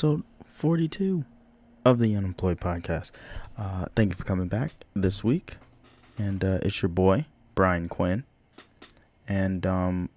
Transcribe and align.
episode 0.00 0.24
42 0.46 1.26
of 1.84 1.98
the 1.98 2.16
Unemployed 2.16 2.58
Podcast. 2.58 3.10
Uh, 3.58 3.84
thank 3.94 4.12
you 4.12 4.16
for 4.16 4.24
coming 4.24 4.48
back 4.48 4.72
this 4.96 5.22
week. 5.22 5.56
And 6.16 6.42
uh, 6.42 6.60
it's 6.62 6.80
your 6.80 6.88
boy, 6.88 7.26
Brian 7.54 7.86
Quinn. 7.86 8.24
And 9.28 9.66
um, 9.66 10.08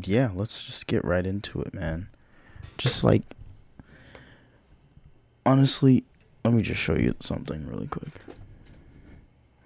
yeah, 0.00 0.30
let's 0.34 0.64
just 0.64 0.86
get 0.86 1.04
right 1.04 1.26
into 1.26 1.60
it, 1.60 1.74
man. 1.74 2.08
Just 2.78 3.04
like, 3.04 3.24
honestly, 5.44 6.04
let 6.46 6.54
me 6.54 6.62
just 6.62 6.80
show 6.80 6.94
you 6.94 7.14
something 7.20 7.66
really 7.66 7.88
quick. 7.88 8.22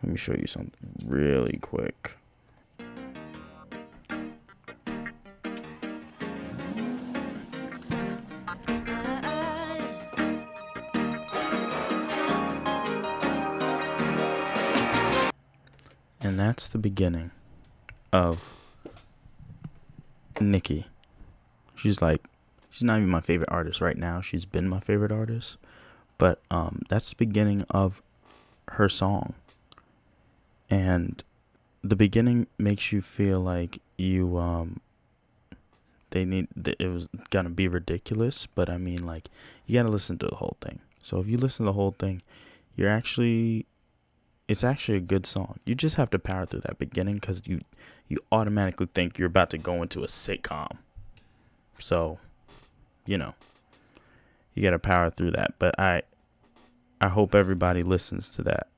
Let 0.02 0.10
me 0.10 0.16
show 0.16 0.34
you 0.34 0.48
something 0.48 0.96
really 1.06 1.58
quick. 1.62 2.16
That's 16.44 16.68
the 16.68 16.78
beginning 16.78 17.30
of 18.12 18.54
Nikki. 20.40 20.86
She's 21.74 22.00
like, 22.00 22.24
she's 22.70 22.82
not 22.82 22.98
even 22.98 23.08
my 23.08 23.20
favorite 23.20 23.50
artist 23.50 23.80
right 23.80 23.96
now. 23.96 24.20
She's 24.20 24.44
been 24.44 24.68
my 24.68 24.80
favorite 24.80 25.12
artist. 25.12 25.58
But 26.18 26.40
um, 26.50 26.82
that's 26.88 27.10
the 27.10 27.16
beginning 27.16 27.64
of 27.70 28.02
her 28.68 28.88
song. 28.88 29.34
And 30.70 31.22
the 31.82 31.96
beginning 31.96 32.46
makes 32.58 32.92
you 32.92 33.02
feel 33.02 33.36
like 33.36 33.80
you 33.98 34.38
um 34.38 34.80
they 36.10 36.24
need 36.24 36.48
it 36.66 36.88
was 36.88 37.08
gonna 37.30 37.50
be 37.50 37.68
ridiculous 37.68 38.46
but 38.46 38.70
i 38.70 38.78
mean 38.78 39.04
like 39.04 39.28
you 39.66 39.74
gotta 39.74 39.90
listen 39.90 40.16
to 40.18 40.26
the 40.26 40.36
whole 40.36 40.56
thing 40.60 40.80
so 41.02 41.20
if 41.20 41.28
you 41.28 41.36
listen 41.36 41.64
to 41.64 41.70
the 41.70 41.74
whole 41.74 41.94
thing 41.98 42.22
you're 42.74 42.88
actually 42.88 43.66
it's 44.48 44.64
actually 44.64 44.98
a 44.98 45.02
good 45.02 45.26
song. 45.26 45.58
You 45.64 45.74
just 45.74 45.96
have 45.96 46.10
to 46.10 46.18
power 46.18 46.46
through 46.46 46.60
that 46.60 46.78
beginning 46.78 47.14
because 47.14 47.42
you 47.46 47.60
you 48.06 48.18
automatically 48.30 48.88
think 48.92 49.18
you're 49.18 49.28
about 49.28 49.50
to 49.50 49.58
go 49.58 49.80
into 49.82 50.02
a 50.02 50.06
sitcom. 50.06 50.78
So, 51.78 52.18
you 53.06 53.16
know, 53.16 53.34
you 54.52 54.62
got 54.62 54.70
to 54.70 54.78
power 54.78 55.10
through 55.10 55.32
that. 55.32 55.54
But 55.58 55.78
I 55.78 56.02
I 57.00 57.08
hope 57.08 57.34
everybody 57.34 57.82
listens 57.82 58.30
to 58.30 58.42
that 58.42 58.68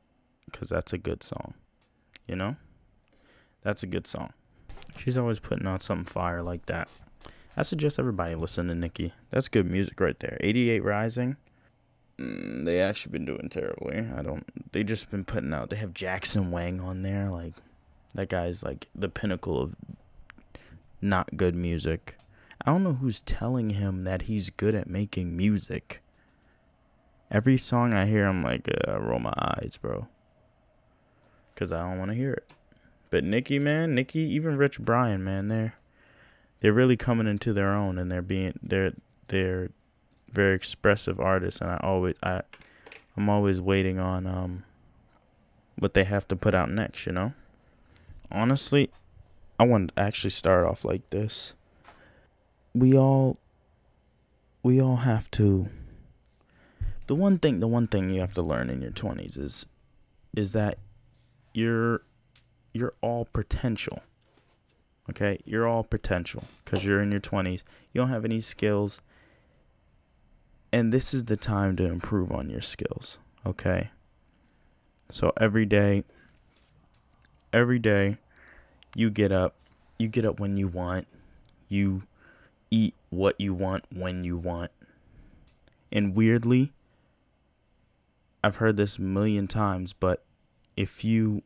because 0.45 0.69
that's 0.69 0.93
a 0.93 0.99
good 0.99 1.23
song. 1.23 1.55
You 2.27 2.37
know, 2.37 2.57
that's 3.63 3.83
a 3.83 3.87
good 3.87 4.07
song. 4.07 4.33
She's 4.99 5.19
always 5.19 5.41
putting 5.41 5.67
out 5.67 5.83
something 5.83 6.07
fire 6.07 6.43
like 6.43 6.67
that. 6.67 6.89
I 7.57 7.63
suggest 7.63 7.99
everybody 7.99 8.35
listen 8.35 8.69
to 8.69 8.75
Nicki. 8.75 9.13
That's 9.31 9.49
good 9.49 9.71
music 9.71 9.99
right 10.01 10.19
there. 10.21 10.37
88 10.41 10.85
Rising. 10.85 11.37
Mm, 12.21 12.65
they 12.65 12.81
actually 12.81 13.13
been 13.13 13.25
doing 13.25 13.49
terribly. 13.49 13.99
I 13.99 14.23
don't. 14.23 14.45
They 14.73 14.85
just 14.85 15.11
been 15.11 15.25
putting 15.25 15.53
out. 15.53 15.71
They 15.71 15.77
have 15.77 15.93
Jackson 15.93 16.51
Wang 16.51 16.81
on 16.81 17.03
there. 17.03 17.29
Like 17.31 17.55
that 18.15 18.29
guy's 18.29 18.63
like 18.63 18.89
the 18.95 19.09
pinnacle 19.09 19.61
of 19.61 19.75
not 21.01 21.37
good 21.37 21.55
music. 21.55 22.17
I 22.65 22.73
don't 22.73 22.83
know 22.83 22.95
who's 22.95 23.21
telling 23.21 23.71
him 23.71 24.05
that 24.05 24.23
he's 24.23 24.51
good 24.51 24.75
at 24.75 24.89
making 24.89 25.37
music. 25.37 26.03
Every 27.31 27.59
song 27.59 27.93
I 27.93 28.07
hear, 28.07 28.27
I'm 28.27 28.43
like, 28.43 28.69
uh, 28.69 28.93
I 28.93 28.97
roll 28.97 29.19
my 29.19 29.35
eyes, 29.37 29.79
bro. 29.81 30.07
Cause 31.55 31.73
I 31.73 31.89
don't 31.89 31.99
want 31.99 32.11
to 32.11 32.17
hear 32.17 32.33
it. 32.33 32.53
But 33.11 33.25
Nicki, 33.25 33.59
man, 33.59 33.95
Nicki, 33.95 34.21
even 34.21 34.57
Rich 34.57 34.81
Brian, 34.81 35.25
man, 35.25 35.49
they're 35.49 35.75
they're 36.61 36.73
really 36.73 36.97
coming 36.97 37.27
into 37.27 37.53
their 37.53 37.73
own, 37.73 37.99
and 37.99 38.11
they're 38.11 38.23
being 38.23 38.59
they're 38.63 38.93
they're 39.29 39.71
very 40.31 40.55
expressive 40.55 41.21
artists, 41.21 41.61
and 41.61 41.71
I 41.71 41.79
always 41.83 42.17
I 42.23 42.43
I'm 43.17 43.29
always 43.29 43.61
waiting 43.61 43.99
on 43.99 44.27
um 44.27 44.65
what 45.79 45.95
they 45.95 46.05
have 46.05 46.27
to 46.29 46.37
put 46.37 46.55
out 46.55 46.71
next. 46.71 47.07
You 47.07 47.13
know, 47.13 47.33
honestly, 48.31 48.91
I 49.59 49.65
want 49.65 49.95
to 49.95 50.01
actually 50.01 50.31
start 50.31 50.67
off 50.67 50.85
like 50.85 51.09
this. 51.11 51.55
We 52.75 52.97
all 52.97 53.39
we 54.63 54.81
all 54.81 54.97
have 54.97 55.31
to. 55.33 55.69
The 57.07 57.15
one 57.15 57.39
thing, 57.39 57.61
the 57.61 57.69
one 57.69 57.87
thing 57.87 58.11
you 58.11 58.21
have 58.21 58.35
to 58.35 58.43
learn 58.43 58.69
in 58.69 58.83
your 58.83 58.91
twenties 58.91 59.37
is, 59.37 59.67
is 60.35 60.53
that 60.53 60.79
you're 61.55 62.03
you're 62.77 62.95
all 63.01 63.27
potential. 63.33 64.03
Okay, 65.09 65.39
you're 65.45 65.67
all 65.67 65.85
potential 65.85 66.45
because 66.65 66.85
you're 66.85 67.01
in 67.01 67.13
your 67.13 67.21
20s. 67.21 67.63
You 67.93 68.01
don't 68.01 68.09
have 68.09 68.25
any 68.25 68.41
skills. 68.41 69.01
And 70.73 70.93
this 70.93 71.15
is 71.15 71.25
the 71.25 71.37
time 71.37 71.77
to 71.77 71.85
improve 71.85 72.31
on 72.33 72.51
your 72.51 72.61
skills, 72.61 73.19
okay? 73.47 73.91
So 75.09 75.33
every 75.39 75.65
day 75.65 76.05
every 77.57 77.79
day 77.79 78.19
you 78.95 79.11
get 79.11 79.33
up, 79.33 79.55
you 79.99 80.09
get 80.09 80.25
up 80.25 80.39
when 80.39 80.57
you 80.57 80.69
want. 80.69 81.07
You 81.69 82.03
eat 82.71 82.95
what 83.11 83.41
you 83.41 83.55
want 83.55 83.85
when 83.91 84.25
you 84.25 84.37
want. 84.37 84.71
And 85.91 86.15
weirdly, 86.15 86.73
I've 88.45 88.57
heard 88.57 88.77
this 88.77 88.99
a 88.99 89.03
million 89.03 89.49
times, 89.49 89.93
but 89.93 90.23
if 90.77 91.05
you 91.05 91.43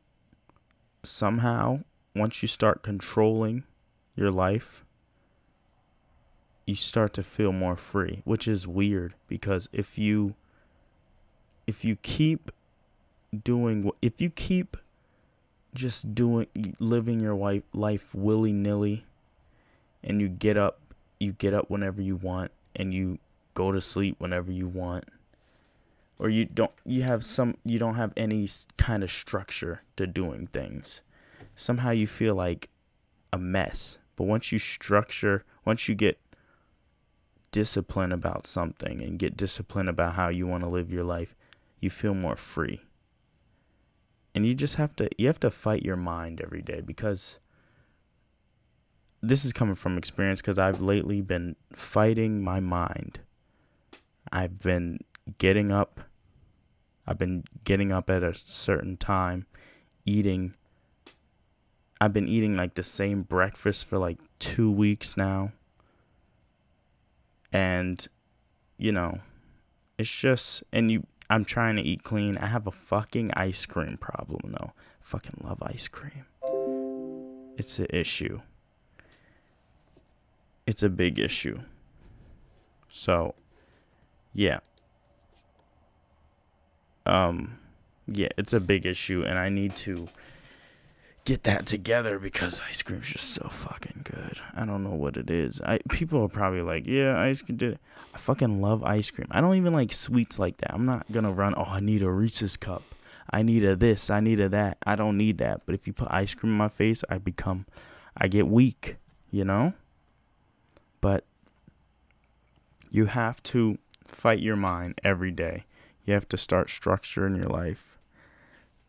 somehow 1.03 1.81
once 2.15 2.43
you 2.43 2.49
start 2.49 2.83
controlling 2.83 3.65
your 4.17 4.33
life, 4.33 4.85
you 6.71 6.77
start 6.77 7.13
to 7.13 7.23
feel 7.25 7.53
more 7.53 7.75
free, 7.75 8.23
which 8.25 8.47
is 8.47 8.65
weird 8.65 9.13
because 9.27 9.69
if 9.73 9.99
you 9.99 10.37
if 11.67 11.85
you 11.85 11.97
keep 11.97 12.53
doing 13.45 13.91
if 14.01 14.21
you 14.21 14.31
keep 14.31 14.77
just 15.75 16.15
doing 16.15 16.47
living 16.79 17.19
your 17.19 17.35
life 17.35 17.65
life 17.73 18.15
willy-nilly 18.15 19.05
and 20.03 20.21
you 20.21 20.29
get 20.29 20.57
up 20.57 20.79
you 21.19 21.33
get 21.33 21.53
up 21.53 21.69
whenever 21.69 22.01
you 22.01 22.17
want 22.17 22.53
and 22.75 22.95
you 22.95 23.19
go 23.55 23.73
to 23.73 23.81
sleep 23.81 24.15
whenever 24.19 24.51
you 24.53 24.67
want 24.69 25.05
or 26.21 26.29
you 26.29 26.45
don't 26.45 26.73
you 26.85 27.03
have 27.03 27.25
some 27.25 27.57
you 27.65 27.81
don't 27.81 27.95
have 27.97 28.13
any 28.17 28.49
kind 28.77 29.03
of 29.03 29.11
structure 29.11 29.83
to 29.97 30.07
doing 30.07 30.47
things. 30.49 31.03
Somehow 31.57 31.91
you 31.91 32.07
feel 32.07 32.37
like 32.37 32.69
a 33.33 33.39
mess 33.39 33.99
but 34.15 34.25
once 34.25 34.53
you 34.53 34.59
structure 34.61 35.45
once 35.65 35.89
you 35.89 35.97
get 35.97 36.17
discipline 37.53 38.13
about 38.13 38.47
something 38.47 39.03
and 39.03 39.19
get 39.19 39.37
discipline 39.37 39.89
about 39.89 40.15
how 40.15 40.29
you 40.29 40.47
want 40.47 40.63
to 40.63 40.69
live 40.69 40.93
your 40.93 41.05
life, 41.05 41.35
you 41.79 41.91
feel 41.91 42.15
more 42.15 42.37
free. 42.37 42.81
And 44.35 44.47
you 44.47 44.55
just 44.55 44.77
have 44.77 44.95
to 44.97 45.09
you 45.19 45.27
have 45.27 45.41
to 45.41 45.51
fight 45.51 45.83
your 45.83 45.97
mind 45.97 46.41
every 46.41 46.63
day 46.63 46.81
because 46.81 47.39
this 49.21 49.45
is 49.45 49.53
coming 49.53 49.75
from 49.75 49.99
experience 49.99 50.41
because 50.41 50.59
I've 50.59 50.81
lately 50.81 51.21
been 51.21 51.57
fighting 51.75 52.43
my 52.43 52.61
mind. 52.61 53.21
I've 54.33 54.61
been 54.61 55.01
getting 55.39 55.73
up 55.73 56.01
I've 57.07 57.19
been 57.19 57.43
getting 57.65 57.91
up 57.91 58.09
at 58.09 58.23
a 58.23 58.33
certain 58.35 58.97
time, 58.97 59.47
eating 60.05 60.55
I've 62.01 62.13
been 62.13 62.29
eating 62.29 62.57
like 62.57 62.75
the 62.75 62.85
same 62.85 63.23
breakfast 63.23 63.85
for 63.85 63.99
like 63.99 64.19
2 64.39 64.71
weeks 64.71 65.17
now 65.17 65.53
and 67.53 68.09
you 68.79 68.93
know 68.93 69.19
it's 69.99 70.11
just 70.11 70.63
and 70.73 70.91
you 70.91 71.07
i'm 71.29 71.45
trying 71.45 71.77
to 71.77 71.83
eat 71.83 72.03
clean. 72.03 72.39
I 72.39 72.47
have 72.47 72.67
a 72.67 72.73
fucking 72.73 73.33
ice 73.35 73.67
cream 73.67 73.97
problem 73.99 74.53
though. 74.59 74.73
Fucking 75.01 75.43
love 75.43 75.63
ice 75.63 75.89
cream. 75.89 76.27
It's 77.57 77.79
an 77.79 77.87
issue. 77.91 78.41
It's 80.67 80.83
a 80.83 80.89
big 80.89 81.19
issue. 81.19 81.61
So 82.89 83.35
yeah. 84.33 84.61
Um 87.07 87.59
yeah 88.13 88.29
it's 88.37 88.53
a 88.53 88.61
big 88.61 88.87
issue 88.87 89.23
and 89.23 89.39
i 89.39 89.49
need 89.49 89.75
to 89.77 90.09
get 91.25 91.45
that 91.45 91.67
together 91.67 92.19
because 92.19 92.61
ice 92.69 92.83
cream's 92.83 93.13
just 93.13 93.31
so 93.31 93.49
fucking 93.49 94.03
good. 94.05 94.41
I 94.55 94.65
don't 94.65 94.83
know 94.83 94.95
what 94.95 95.17
it 95.17 95.31
is. 95.31 95.61
I 95.61 95.79
people 95.89 96.23
are 96.23 96.29
probably 96.29 96.63
like, 96.63 96.87
yeah, 96.87 97.21
ice 97.21 97.43
cream 97.43 97.57
did. 97.57 97.79
I 98.15 98.19
fucking 98.19 98.61
love 98.61 98.83
ice 98.83 99.11
cream. 99.11 99.29
I 99.31 99.41
don't 99.41 99.57
even 99.57 99.73
like 99.73 99.93
sweets 99.93 100.39
like 100.39 100.57
that. 100.59 100.73
I'm 100.73 100.87
not 100.87 101.11
gonna 101.13 101.33
run. 101.33 101.55
Oh, 101.57 101.65
I 101.65 101.81
need 101.81 102.03
a 102.03 102.11
Reese's 102.11 102.57
cup. 102.57 102.83
I 103.31 103.43
need 103.43 103.63
a 103.65 103.77
this. 103.77 104.11
I 104.11 104.21
need 104.21 104.41
a 104.41 104.49
that. 104.49 104.79
I 104.85 104.97
don't 104.97 105.17
need 105.17 105.39
that. 105.39 105.63
But 105.67 105.75
if 105.75 105.87
you 105.87 105.93
put 105.93 106.09
ice 106.11 106.35
cream 106.35 106.53
in 106.53 106.59
my 106.59 106.69
face, 106.69 107.05
I 107.09 107.19
become, 107.19 107.67
I 108.17 108.29
get 108.29 108.49
weak. 108.49 108.97
You 109.31 109.45
know. 109.45 109.75
But 111.01 111.25
you 112.91 113.07
have 113.07 113.43
to 113.45 113.79
fight 114.07 114.41
your 114.41 114.57
mind 114.57 115.01
every 115.05 115.31
day. 115.31 115.65
You 116.05 116.15
have 116.15 116.29
to 116.31 116.37
start 116.37 116.69
structuring 116.69 117.37
your 117.37 117.49
life. 117.49 117.99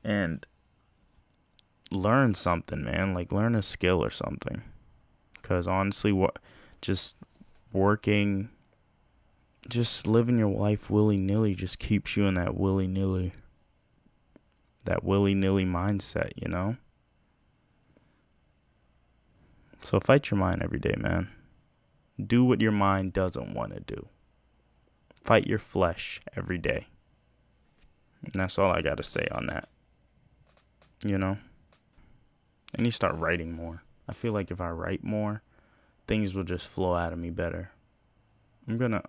And 0.03 0.45
learn 1.91 2.33
something, 2.33 2.83
man. 2.83 3.13
Like 3.13 3.31
learn 3.31 3.55
a 3.55 3.61
skill 3.61 4.03
or 4.03 4.09
something. 4.09 4.63
Cause 5.41 5.67
honestly, 5.67 6.11
what 6.11 6.37
just 6.81 7.17
working, 7.73 8.49
just 9.69 10.07
living 10.07 10.37
your 10.37 10.49
life 10.49 10.89
willy 10.89 11.17
nilly 11.17 11.55
just 11.55 11.79
keeps 11.79 12.15
you 12.15 12.25
in 12.25 12.35
that 12.35 12.55
willy 12.55 12.87
nilly, 12.87 13.33
that 14.85 15.03
willy 15.03 15.35
nilly 15.35 15.65
mindset, 15.65 16.31
you 16.35 16.47
know? 16.47 16.77
So 19.81 19.99
fight 19.99 20.29
your 20.29 20.37
mind 20.37 20.61
every 20.61 20.79
day, 20.79 20.95
man. 20.97 21.27
Do 22.23 22.43
what 22.43 22.61
your 22.61 22.71
mind 22.71 23.13
doesn't 23.13 23.53
want 23.53 23.73
to 23.73 23.79
do. 23.79 24.07
Fight 25.23 25.47
your 25.47 25.59
flesh 25.59 26.21
every 26.35 26.57
day. 26.57 26.87
And 28.23 28.33
that's 28.33 28.59
all 28.59 28.71
I 28.71 28.81
got 28.81 28.97
to 28.97 29.03
say 29.03 29.27
on 29.31 29.47
that. 29.47 29.69
You 31.03 31.17
know? 31.17 31.37
I 32.77 32.81
need 32.81 32.89
to 32.89 32.95
start 32.95 33.15
writing 33.15 33.53
more. 33.53 33.83
I 34.07 34.13
feel 34.13 34.33
like 34.33 34.51
if 34.51 34.61
I 34.61 34.69
write 34.69 35.03
more, 35.03 35.41
things 36.07 36.33
will 36.33 36.43
just 36.43 36.67
flow 36.67 36.95
out 36.95 37.13
of 37.13 37.19
me 37.19 37.29
better. 37.29 37.71
I'm 38.67 38.77
gonna, 38.77 39.01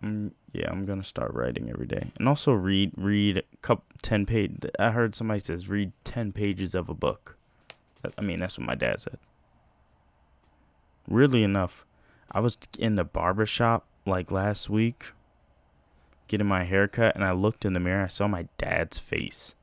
yeah, 0.52 0.70
I'm 0.70 0.86
gonna 0.86 1.04
start 1.04 1.34
writing 1.34 1.70
every 1.70 1.86
day, 1.86 2.10
and 2.18 2.28
also 2.28 2.52
read, 2.52 2.92
read 2.96 3.38
a 3.38 3.42
couple 3.60 3.84
ten 4.00 4.26
page. 4.26 4.52
I 4.78 4.90
heard 4.90 5.14
somebody 5.14 5.40
says 5.40 5.68
read 5.68 5.92
ten 6.04 6.32
pages 6.32 6.74
of 6.74 6.88
a 6.88 6.94
book. 6.94 7.36
I 8.18 8.20
mean, 8.22 8.40
that's 8.40 8.58
what 8.58 8.66
my 8.66 8.74
dad 8.74 9.00
said. 9.00 9.18
Weirdly 11.06 11.42
enough, 11.42 11.84
I 12.30 12.40
was 12.40 12.58
in 12.78 12.96
the 12.96 13.04
barber 13.04 13.46
shop 13.46 13.86
like 14.06 14.32
last 14.32 14.70
week, 14.70 15.12
getting 16.26 16.46
my 16.46 16.64
hair 16.64 16.88
cut, 16.88 17.14
and 17.14 17.24
I 17.24 17.32
looked 17.32 17.64
in 17.64 17.74
the 17.74 17.80
mirror. 17.80 18.04
I 18.04 18.08
saw 18.08 18.26
my 18.26 18.48
dad's 18.58 18.98
face 18.98 19.54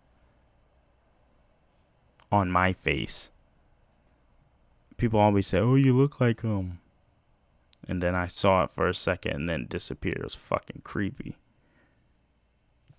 on 2.31 2.51
my 2.51 2.73
face. 2.73 3.31
People 4.99 5.19
always 5.19 5.47
say, 5.47 5.59
"Oh, 5.59 5.75
you 5.75 5.95
look 5.95 6.21
like 6.21 6.41
him," 6.41 6.79
and 7.87 8.03
then 8.03 8.13
I 8.13 8.27
saw 8.27 8.65
it 8.65 8.69
for 8.69 8.87
a 8.87 8.93
second 8.93 9.33
and 9.33 9.49
then 9.49 9.65
disappeared. 9.67 10.17
It 10.17 10.23
was 10.23 10.35
fucking 10.35 10.81
creepy. 10.83 11.37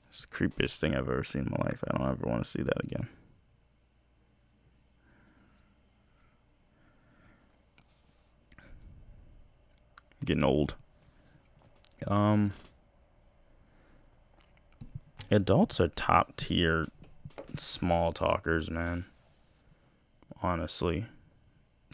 It's 0.08 0.22
the 0.22 0.26
creepiest 0.26 0.78
thing 0.78 0.96
I've 0.96 1.08
ever 1.08 1.22
seen 1.22 1.42
in 1.42 1.50
my 1.50 1.64
life. 1.64 1.84
I 1.86 1.96
don't 1.96 2.10
ever 2.10 2.28
want 2.28 2.42
to 2.42 2.50
see 2.50 2.62
that 2.62 2.84
again. 2.84 3.08
getting 10.24 10.44
old. 10.44 10.76
Um, 12.06 12.52
adults 15.30 15.80
are 15.80 15.88
top 15.88 16.36
tier 16.36 16.88
small 17.56 18.12
talkers, 18.12 18.70
man. 18.70 19.06
Honestly, 20.42 21.06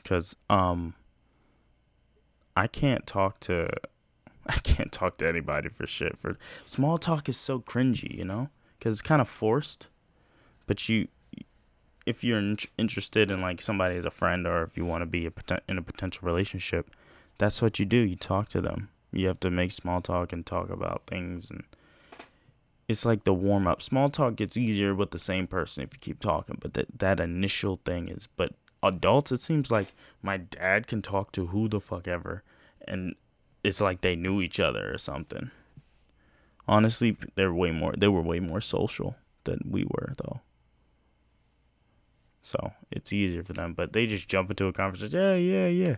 because 0.07 0.37
um, 0.49 0.95
I 2.57 2.69
can't 2.69 3.09
talk 3.09 3.41
to, 3.41 3.69
I 4.47 4.59
can't 4.59 4.93
talk 4.93 5.19
to 5.19 5.27
anybody 5.27 5.69
for 5.69 5.85
shit. 5.85 6.17
For 6.17 6.39
small 6.65 6.97
talk 6.97 7.29
is 7.29 7.37
so 7.37 7.59
cringy, 7.59 8.17
you 8.17 8.25
know, 8.25 8.49
because 8.79 8.95
it's 8.95 9.03
kind 9.03 9.21
of 9.21 9.29
forced. 9.29 9.89
But 10.69 10.89
you, 10.89 11.09
if 12.07 12.23
you're 12.23 12.39
in- 12.39 12.59
interested 12.79 13.33
in 13.33 13.41
like 13.41 13.61
somebody 13.61 13.97
as 13.97 14.05
a 14.05 14.11
friend, 14.13 14.47
or 14.47 14.63
if 14.63 14.77
you 14.77 14.85
want 14.85 15.03
to 15.03 15.07
be 15.07 15.27
a 15.27 15.33
in 15.69 15.77
a 15.77 15.83
potential 15.83 16.25
relationship, 16.25 16.89
that's 17.39 17.61
what 17.61 17.81
you 17.81 17.85
do. 17.85 17.97
You 17.97 18.15
talk 18.15 18.47
to 18.51 18.61
them. 18.61 18.91
You 19.11 19.27
have 19.27 19.41
to 19.41 19.51
make 19.51 19.73
small 19.73 20.01
talk 20.01 20.33
and 20.33 20.47
talk 20.47 20.71
about 20.71 21.03
things 21.09 21.51
and 21.51 21.65
it's 22.87 23.05
like 23.05 23.25
the 23.25 23.35
warm 23.35 23.67
up. 23.67 23.83
Small 23.83 24.09
talk 24.11 24.37
gets 24.37 24.57
easier 24.57 24.95
with 24.95 25.11
the 25.11 25.19
same 25.19 25.49
person 25.49 25.83
if 25.83 25.93
you 25.93 25.99
keep 25.99 26.21
talking, 26.21 26.59
but 26.61 26.75
that 26.75 26.87
that 26.99 27.19
initial 27.19 27.81
thing 27.85 28.07
is 28.07 28.29
but 28.37 28.53
adults 28.83 29.33
it 29.33 29.41
seems 29.41 29.71
like 29.71 29.95
my 30.23 30.37
dad 30.37 30.87
can 30.87 31.03
talk 31.03 31.33
to 31.33 31.47
who 31.47 31.69
the 31.69 31.81
fuck 31.81 32.07
ever 32.07 32.43
and 32.87 33.15
it's 33.65 33.81
like 33.81 34.01
they 34.01 34.15
knew 34.15 34.41
each 34.41 34.61
other 34.61 34.93
or 34.93 34.99
something. 34.99 35.51
Honestly, 36.69 37.17
they're 37.35 37.53
way 37.53 37.71
more 37.71 37.95
they 37.97 38.09
were 38.09 38.23
way 38.23 38.41
more 38.41 38.61
social 38.61 39.17
than 39.45 39.61
we 39.69 39.85
were 39.85 40.15
though. 40.19 40.41
So, 42.43 42.73
it's 42.93 43.13
easier 43.13 43.43
for 43.43 43.55
them, 43.55 43.75
but 43.75 43.93
they 43.93 44.07
just 44.07 44.29
jump 44.29 44.51
into 44.51 44.67
a 44.67 44.73
conversation. 44.73 45.19
Yeah, 45.19 45.35
yeah, 45.35 45.67
yeah 45.67 45.97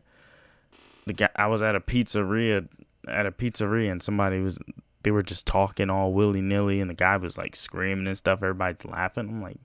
the 1.08 1.14
guy 1.14 1.28
I 1.34 1.48
was 1.48 1.62
at 1.62 1.74
a 1.74 1.80
pizzeria 1.80 2.68
at 3.08 3.26
a 3.26 3.32
pizzeria 3.32 3.90
and 3.90 4.02
somebody 4.02 4.38
was 4.38 4.58
they 5.02 5.10
were 5.10 5.22
just 5.22 5.46
talking 5.46 5.90
all 5.90 6.12
willy 6.12 6.42
nilly 6.42 6.80
and 6.80 6.88
the 6.88 6.94
guy 6.94 7.16
was 7.16 7.36
like 7.36 7.56
screaming 7.56 8.06
and 8.06 8.16
stuff. 8.16 8.42
Everybody's 8.42 8.84
laughing. 8.84 9.28
I'm 9.28 9.42
like, 9.42 9.58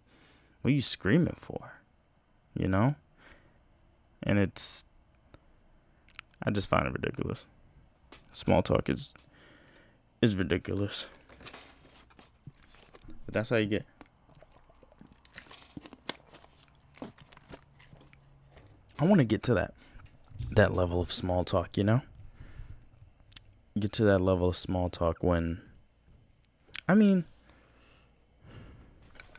what 0.62 0.72
are 0.72 0.74
you 0.74 0.82
screaming 0.82 1.36
for? 1.38 1.74
You 2.58 2.68
know? 2.68 2.96
And 4.24 4.40
it's 4.40 4.86
I 6.42 6.52
just 6.52 6.70
find 6.70 6.88
it 6.88 6.94
ridiculous. 6.94 7.46
Small 8.32 8.64
talk 8.64 8.90
is 8.90 9.14
is 10.22 10.36
ridiculous. 10.36 11.08
But 13.26 13.34
that's 13.34 13.50
how 13.50 13.58
you 13.58 13.68
get 13.68 13.86
I 19.00 19.06
want 19.06 19.20
to 19.20 19.26
get 19.26 19.44
to 19.44 19.54
that 19.56 19.74
that 20.52 20.74
level 20.74 21.02
of 21.02 21.12
small 21.12 21.44
talk, 21.44 21.78
you 21.78 21.84
know? 21.84 22.02
Get 23.78 23.92
to 23.94 24.04
that 24.06 24.20
level 24.20 24.50
of 24.50 24.56
small 24.56 24.90
talk 24.90 25.24
when 25.24 25.62
I 26.88 26.94
mean 26.94 27.26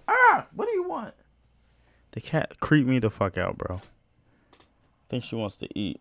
Ah, 0.06 0.46
what 0.54 0.66
do 0.66 0.72
you 0.72 0.88
want? 0.88 1.14
The 2.12 2.20
cat 2.20 2.60
creeped 2.60 2.88
me 2.88 2.98
the 2.98 3.10
fuck 3.10 3.38
out, 3.38 3.56
bro. 3.56 3.80
Think 5.14 5.22
she 5.22 5.36
wants 5.36 5.54
to 5.58 5.68
eat. 5.78 6.00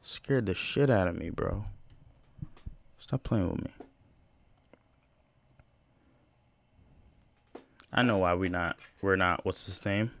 Scared 0.00 0.46
the 0.46 0.54
shit 0.54 0.88
out 0.88 1.06
of 1.06 1.14
me, 1.14 1.28
bro. 1.28 1.66
Stop 2.98 3.22
playing 3.22 3.50
with 3.50 3.62
me. 3.62 3.70
I 7.92 8.02
know 8.02 8.16
why 8.16 8.32
we 8.32 8.48
not 8.48 8.78
we're 9.02 9.16
not 9.16 9.44
what's 9.44 9.66
his 9.66 9.84
name? 9.84 10.12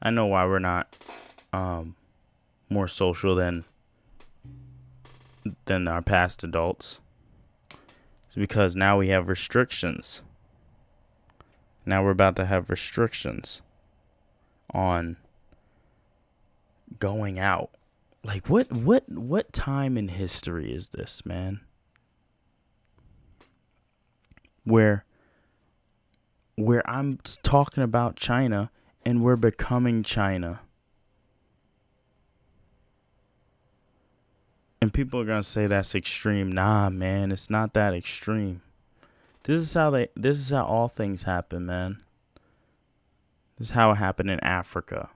I 0.00 0.10
know 0.10 0.26
why 0.26 0.46
we're 0.46 0.60
not 0.60 0.94
um 1.52 1.96
more 2.70 2.86
social 2.86 3.34
than 3.34 3.64
than 5.64 5.88
our 5.88 6.00
past 6.00 6.44
adults. 6.44 7.00
It's 8.28 8.36
because 8.36 8.76
now 8.76 8.98
we 8.98 9.08
have 9.08 9.28
restrictions. 9.28 10.22
Now 11.84 12.04
we're 12.04 12.12
about 12.12 12.36
to 12.36 12.46
have 12.46 12.70
restrictions 12.70 13.62
on 14.72 15.16
going 16.98 17.38
out. 17.38 17.70
Like 18.24 18.48
what 18.48 18.72
what 18.72 19.04
what 19.08 19.52
time 19.52 19.96
in 19.96 20.08
history 20.08 20.72
is 20.72 20.88
this, 20.88 21.26
man? 21.26 21.60
Where 24.64 25.04
where 26.56 26.88
I'm 26.88 27.18
talking 27.42 27.82
about 27.82 28.16
China 28.16 28.70
and 29.04 29.22
we're 29.22 29.36
becoming 29.36 30.02
China. 30.02 30.60
And 34.80 34.92
people 34.92 35.20
are 35.20 35.24
gonna 35.24 35.42
say 35.42 35.66
that's 35.66 35.94
extreme. 35.94 36.50
Nah, 36.50 36.90
man, 36.90 37.32
it's 37.32 37.48
not 37.48 37.72
that 37.74 37.94
extreme. 37.94 38.62
This 39.44 39.62
is 39.62 39.74
how 39.74 39.90
they. 39.90 40.08
This 40.16 40.38
is 40.38 40.50
how 40.50 40.64
all 40.64 40.88
things 40.88 41.22
happen, 41.24 41.66
man. 41.66 42.02
This 43.58 43.68
is 43.68 43.70
how 43.72 43.92
it 43.92 43.96
happened 43.96 44.30
in 44.30 44.40
Africa. 44.40 45.10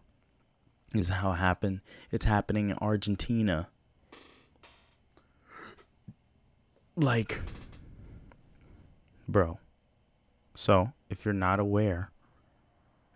Is 0.99 1.09
how 1.09 1.33
it 1.33 1.37
happened. 1.37 1.81
It's 2.11 2.25
happening 2.25 2.71
in 2.71 2.77
Argentina. 2.79 3.69
Like, 6.97 7.41
bro. 9.29 9.59
So, 10.55 10.93
if 11.11 11.25
you're 11.25 11.35
not 11.35 11.61
aware, 11.61 12.11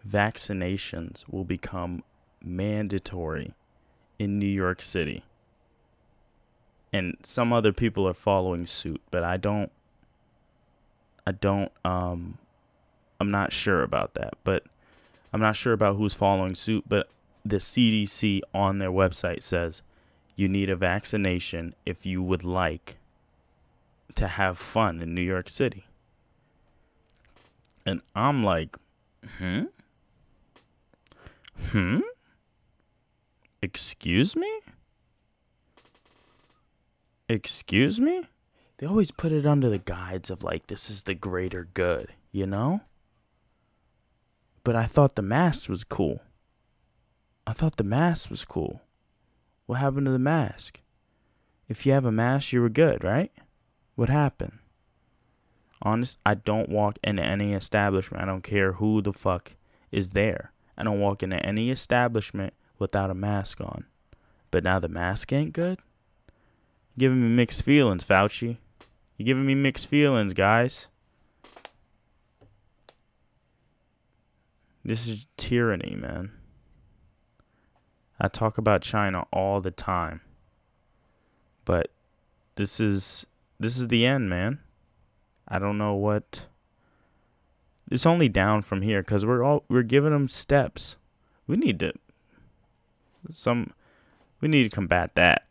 vaccinations 0.07 1.25
will 1.31 1.45
become 1.45 2.03
mandatory 2.43 3.55
in 4.19 4.39
New 4.39 4.47
York 4.47 4.83
City 4.83 5.25
and 6.93 7.17
some 7.23 7.53
other 7.53 7.73
people 7.73 8.07
are 8.07 8.15
following 8.15 8.67
suit, 8.67 9.01
but 9.11 9.23
I 9.23 9.37
don't 9.37 9.71
I 11.27 11.33
don't 11.33 11.71
um 11.85 12.39
I'm 13.21 13.31
not 13.31 13.53
sure 13.53 13.83
about 13.83 14.15
that, 14.15 14.35
but 14.45 14.65
I'm 15.33 15.41
not 15.41 15.57
sure 15.57 15.73
about 15.73 15.97
who's 15.97 16.15
following 16.15 16.55
suit, 16.55 16.85
but 16.89 17.09
the 17.45 17.57
CDC 17.57 18.41
on 18.53 18.79
their 18.79 18.91
website 18.91 19.43
says 19.43 19.83
you 20.37 20.49
need 20.49 20.71
a 20.71 20.77
vaccination 20.77 21.75
if 21.85 22.07
you 22.07 22.23
would 22.23 22.45
like 22.45 22.97
to 24.15 24.27
have 24.27 24.59
fun 24.59 25.01
in 25.01 25.15
New 25.15 25.23
York 25.23 25.49
City. 25.49 25.87
And 27.87 28.03
I'm 28.15 28.43
like, 28.45 28.77
hmm? 29.39 29.65
Hmm? 31.69 32.01
Excuse 33.63 34.37
me? 34.37 34.61
Excuse 37.29 38.01
me? 38.01 38.23
They 38.79 38.87
always 38.87 39.11
put 39.11 39.33
it 39.33 39.47
under 39.47 39.69
the 39.69 39.79
guides 39.79 40.31
of 40.31 40.43
like, 40.43 40.67
this 40.67 40.89
is 40.89 41.03
the 41.03 41.15
greater 41.15 41.69
good, 41.75 42.09
you 42.33 42.47
know? 42.47 42.81
But 44.65 44.75
I 44.75 44.87
thought 44.87 45.15
the 45.17 45.23
mask 45.23 45.69
was 45.69 45.85
cool. 45.85 46.21
I 47.51 47.53
thought 47.53 47.79
the 47.79 47.83
mask 47.83 48.31
was 48.31 48.45
cool. 48.45 48.81
What 49.67 49.81
happened 49.81 50.07
to 50.07 50.13
the 50.13 50.21
mask? 50.21 50.79
If 51.69 51.85
you 51.85 51.91
have 51.91 52.05
a 52.05 52.13
mask, 52.13 52.53
you 52.53 52.63
were 52.63 52.69
good, 52.69 53.03
right? 53.03 53.33
What 53.97 54.09
happened? 54.09 54.61
Honest, 55.83 56.19
I 56.25 56.35
don't 56.35 56.69
walk 56.69 57.01
into 57.03 57.25
any 57.25 57.53
establishment. 57.53 58.23
I 58.23 58.27
don't 58.27 58.45
care 58.45 58.75
who 58.75 59.03
the 59.03 59.13
fuck 59.13 59.57
is 59.91 60.13
there. 60.13 60.53
I 60.79 60.85
don't 60.85 61.01
walk 61.01 61.25
into 61.25 61.45
any 61.45 61.73
establishment 61.73 62.55
without 62.79 63.11
a 63.11 63.15
mask 63.15 63.61
on. 63.61 63.87
But 64.53 64.63
now 64.63 64.79
the 64.79 64.87
mask 64.87 65.33
ain't 65.33 65.53
good? 65.53 65.81
You're 66.95 67.09
giving 67.09 67.21
me 67.21 67.35
mixed 67.35 67.65
feelings, 67.65 68.05
Fauci. 68.05 68.59
You're 69.17 69.27
giving 69.27 69.45
me 69.45 69.57
mixed 69.57 69.89
feelings, 69.89 70.35
guys. 70.35 70.87
This 74.85 75.09
is 75.09 75.27
tyranny, 75.37 75.97
man. 75.97 76.31
I 78.21 78.29
talk 78.29 78.59
about 78.59 78.83
China 78.83 79.25
all 79.33 79.61
the 79.61 79.71
time. 79.71 80.21
But 81.65 81.91
this 82.57 82.79
is 82.79 83.27
this 83.59 83.79
is 83.79 83.89
the 83.89 84.05
end, 84.05 84.29
man. 84.29 84.61
I 85.49 85.59
don't 85.59 85.79
know 85.79 85.95
what 85.95 86.47
it's 87.91 88.07
only 88.07 88.29
down 88.29 88.63
from 88.63 88.83
here 88.83 89.03
cuz 89.03 89.25
we're 89.25 89.43
all 89.43 89.65
we're 89.69 89.83
giving 89.83 90.13
them 90.13 90.29
steps. 90.29 90.97
We 91.47 91.57
need 91.57 91.81
to 91.81 91.93
some 93.31 93.73
we 94.41 94.49
need 94.49 94.65
to 94.65 94.75
combat 94.75 95.15
that. 95.15 95.47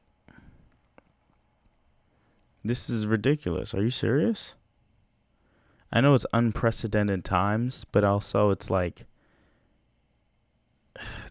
This 2.64 2.90
is 2.90 3.08
ridiculous. 3.08 3.74
Are 3.74 3.82
you 3.82 3.90
serious? 3.90 4.54
I 5.92 6.02
know 6.02 6.14
it's 6.14 6.26
unprecedented 6.34 7.26
times, 7.26 7.86
but 7.92 8.04
also 8.04 8.52
it's 8.52 8.70
like 8.70 9.06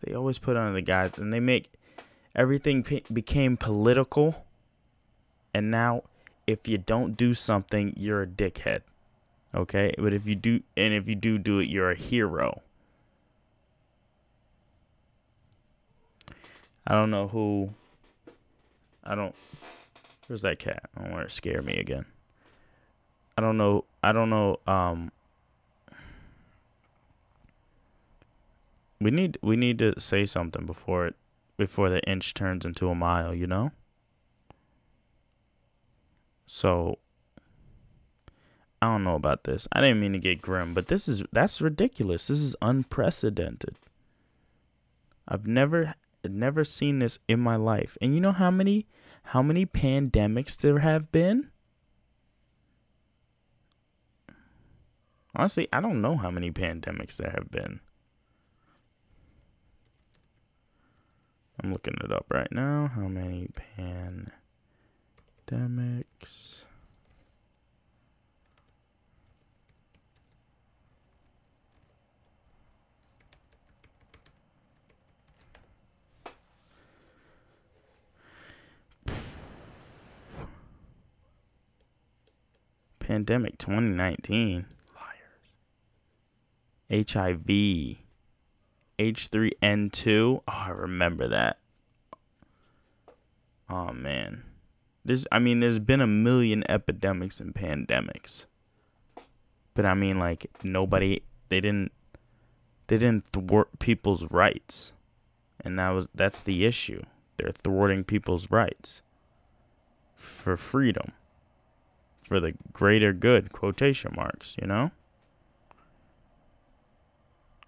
they 0.02 0.14
always 0.14 0.38
put 0.38 0.56
on 0.56 0.74
the 0.74 0.82
guise 0.82 1.18
and 1.18 1.32
they 1.32 1.40
make 1.40 1.72
everything 2.34 2.84
became 3.12 3.56
political. 3.56 4.46
And 5.54 5.70
now 5.70 6.04
if 6.46 6.68
you 6.68 6.78
don't 6.78 7.16
do 7.16 7.34
something 7.34 7.94
you're 7.96 8.22
a 8.22 8.26
dickhead. 8.26 8.82
Okay? 9.54 9.94
But 9.98 10.14
if 10.14 10.26
you 10.26 10.34
do 10.34 10.62
and 10.76 10.94
if 10.94 11.08
you 11.08 11.14
do 11.14 11.38
do 11.38 11.58
it 11.58 11.68
you're 11.68 11.90
a 11.90 11.96
hero. 11.96 12.62
I 16.86 16.94
don't 16.94 17.10
know 17.10 17.28
who 17.28 17.70
i 19.04 19.14
don't 19.14 19.34
where's 20.26 20.42
that 20.42 20.58
cat? 20.58 20.82
I 20.96 21.02
don't 21.02 21.12
want 21.12 21.28
to 21.28 21.34
scare 21.34 21.60
me 21.62 21.74
again. 21.74 22.06
I 23.36 23.40
don't 23.40 23.56
know 23.56 23.84
i 24.02 24.12
don't 24.12 24.30
know 24.30 24.58
um 24.66 25.12
we 29.00 29.10
need 29.10 29.38
we 29.42 29.56
need 29.56 29.78
to 29.78 29.98
say 30.00 30.26
something 30.26 30.66
before 30.66 31.06
it 31.06 31.16
before 31.56 31.90
the 31.90 32.02
inch 32.08 32.34
turns 32.34 32.64
into 32.64 32.88
a 32.88 32.94
mile, 32.94 33.34
you 33.34 33.46
know? 33.46 33.72
So 36.46 36.98
I 38.80 38.86
don't 38.86 39.04
know 39.04 39.16
about 39.16 39.44
this. 39.44 39.66
I 39.72 39.80
didn't 39.80 40.00
mean 40.00 40.12
to 40.12 40.18
get 40.18 40.40
grim, 40.40 40.72
but 40.74 40.86
this 40.86 41.08
is 41.08 41.24
that's 41.32 41.60
ridiculous. 41.60 42.28
This 42.28 42.40
is 42.40 42.56
unprecedented. 42.62 43.76
I've 45.26 45.46
never 45.46 45.94
never 46.28 46.64
seen 46.64 46.98
this 46.98 47.18
in 47.28 47.40
my 47.40 47.56
life. 47.56 47.96
And 48.00 48.14
you 48.14 48.20
know 48.20 48.32
how 48.32 48.50
many 48.50 48.86
how 49.24 49.42
many 49.42 49.66
pandemics 49.66 50.56
there 50.56 50.78
have 50.78 51.12
been? 51.12 51.50
Honestly, 55.34 55.68
I 55.72 55.80
don't 55.80 56.00
know 56.00 56.16
how 56.16 56.30
many 56.30 56.50
pandemics 56.50 57.16
there 57.16 57.30
have 57.30 57.50
been. 57.50 57.80
I'm 61.62 61.72
looking 61.72 61.94
it 62.04 62.12
up 62.12 62.26
right 62.30 62.50
now. 62.52 62.90
How 62.94 63.08
many 63.08 63.50
pandemics? 63.78 64.24
Pandemic 83.00 83.58
2019. 83.58 84.66
Liars. 86.90 87.10
HIV. 87.10 88.07
H3N2. 88.98 90.40
Oh, 90.40 90.42
I 90.46 90.70
remember 90.70 91.28
that. 91.28 91.58
Oh 93.70 93.92
man. 93.92 94.44
This 95.04 95.26
I 95.30 95.38
mean 95.38 95.60
there's 95.60 95.78
been 95.78 96.00
a 96.00 96.06
million 96.06 96.64
epidemics 96.68 97.40
and 97.40 97.54
pandemics. 97.54 98.46
But 99.74 99.86
I 99.86 99.94
mean 99.94 100.18
like 100.18 100.46
nobody 100.62 101.20
they 101.48 101.60
didn't 101.60 101.92
they 102.88 102.98
didn't 102.98 103.26
thwart 103.26 103.78
people's 103.78 104.30
rights. 104.30 104.92
And 105.64 105.78
that 105.78 105.90
was 105.90 106.08
that's 106.14 106.42
the 106.42 106.64
issue. 106.64 107.02
They're 107.36 107.52
thwarting 107.52 108.04
people's 108.04 108.50
rights 108.50 109.02
for 110.14 110.56
freedom. 110.56 111.12
For 112.20 112.40
the 112.40 112.54
greater 112.72 113.14
good, 113.14 113.52
quotation 113.52 114.12
marks, 114.14 114.56
you 114.60 114.66
know? 114.66 114.90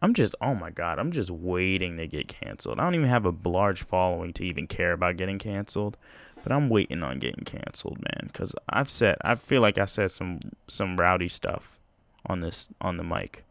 I'm 0.02 0.14
just, 0.14 0.34
oh 0.40 0.54
my 0.54 0.70
God, 0.70 0.98
I'm 0.98 1.12
just 1.12 1.30
waiting 1.30 1.98
to 1.98 2.06
get 2.06 2.28
canceled. 2.28 2.80
I 2.80 2.84
don't 2.84 2.94
even 2.94 3.08
have 3.08 3.26
a 3.26 3.34
large 3.44 3.82
following 3.82 4.32
to 4.34 4.44
even 4.44 4.66
care 4.66 4.92
about 4.92 5.16
getting 5.18 5.38
canceled, 5.38 5.98
but 6.42 6.52
I'm 6.52 6.70
waiting 6.70 7.02
on 7.02 7.18
getting 7.18 7.44
canceled, 7.44 7.98
man. 7.98 8.30
Cause 8.32 8.54
I've 8.68 8.88
said, 8.88 9.16
I 9.22 9.34
feel 9.34 9.60
like 9.60 9.76
I 9.76 9.84
said 9.84 10.10
some 10.10 10.40
some 10.68 10.96
rowdy 10.96 11.28
stuff 11.28 11.78
on 12.26 12.40
this 12.40 12.70
on 12.80 12.96
the 12.96 13.04
mic, 13.04 13.44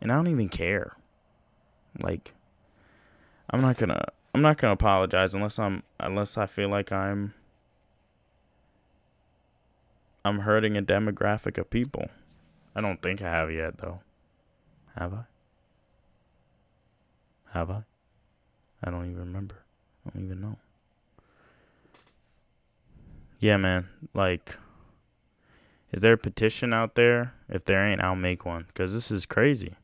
and 0.00 0.10
I 0.10 0.16
don't 0.16 0.28
even 0.28 0.48
care. 0.48 0.96
Like, 2.00 2.34
I'm 3.50 3.60
not 3.60 3.76
gonna, 3.76 4.04
I'm 4.34 4.42
not 4.42 4.56
gonna 4.56 4.72
apologize 4.72 5.34
unless 5.34 5.58
I'm, 5.58 5.84
unless 6.00 6.36
I 6.36 6.46
feel 6.46 6.70
like 6.70 6.90
I'm, 6.90 7.34
I'm 10.24 10.40
hurting 10.40 10.76
a 10.76 10.82
demographic 10.82 11.58
of 11.58 11.70
people. 11.70 12.06
I 12.74 12.80
don't 12.80 13.00
think 13.02 13.22
I 13.22 13.30
have 13.30 13.52
yet, 13.52 13.78
though. 13.78 14.00
Have 14.96 15.12
I? 15.12 15.24
Have 17.52 17.70
I? 17.70 17.82
I 18.82 18.90
don't 18.90 19.06
even 19.06 19.18
remember. 19.18 19.56
I 20.06 20.10
don't 20.10 20.24
even 20.24 20.40
know. 20.40 20.56
Yeah, 23.38 23.58
man. 23.58 23.88
Like, 24.14 24.56
is 25.92 26.00
there 26.00 26.14
a 26.14 26.18
petition 26.18 26.72
out 26.72 26.94
there? 26.94 27.34
If 27.48 27.64
there 27.64 27.86
ain't, 27.86 28.02
I'll 28.02 28.16
make 28.16 28.46
one. 28.46 28.64
Because 28.68 28.94
this 28.94 29.10
is 29.10 29.26
crazy. 29.26 29.74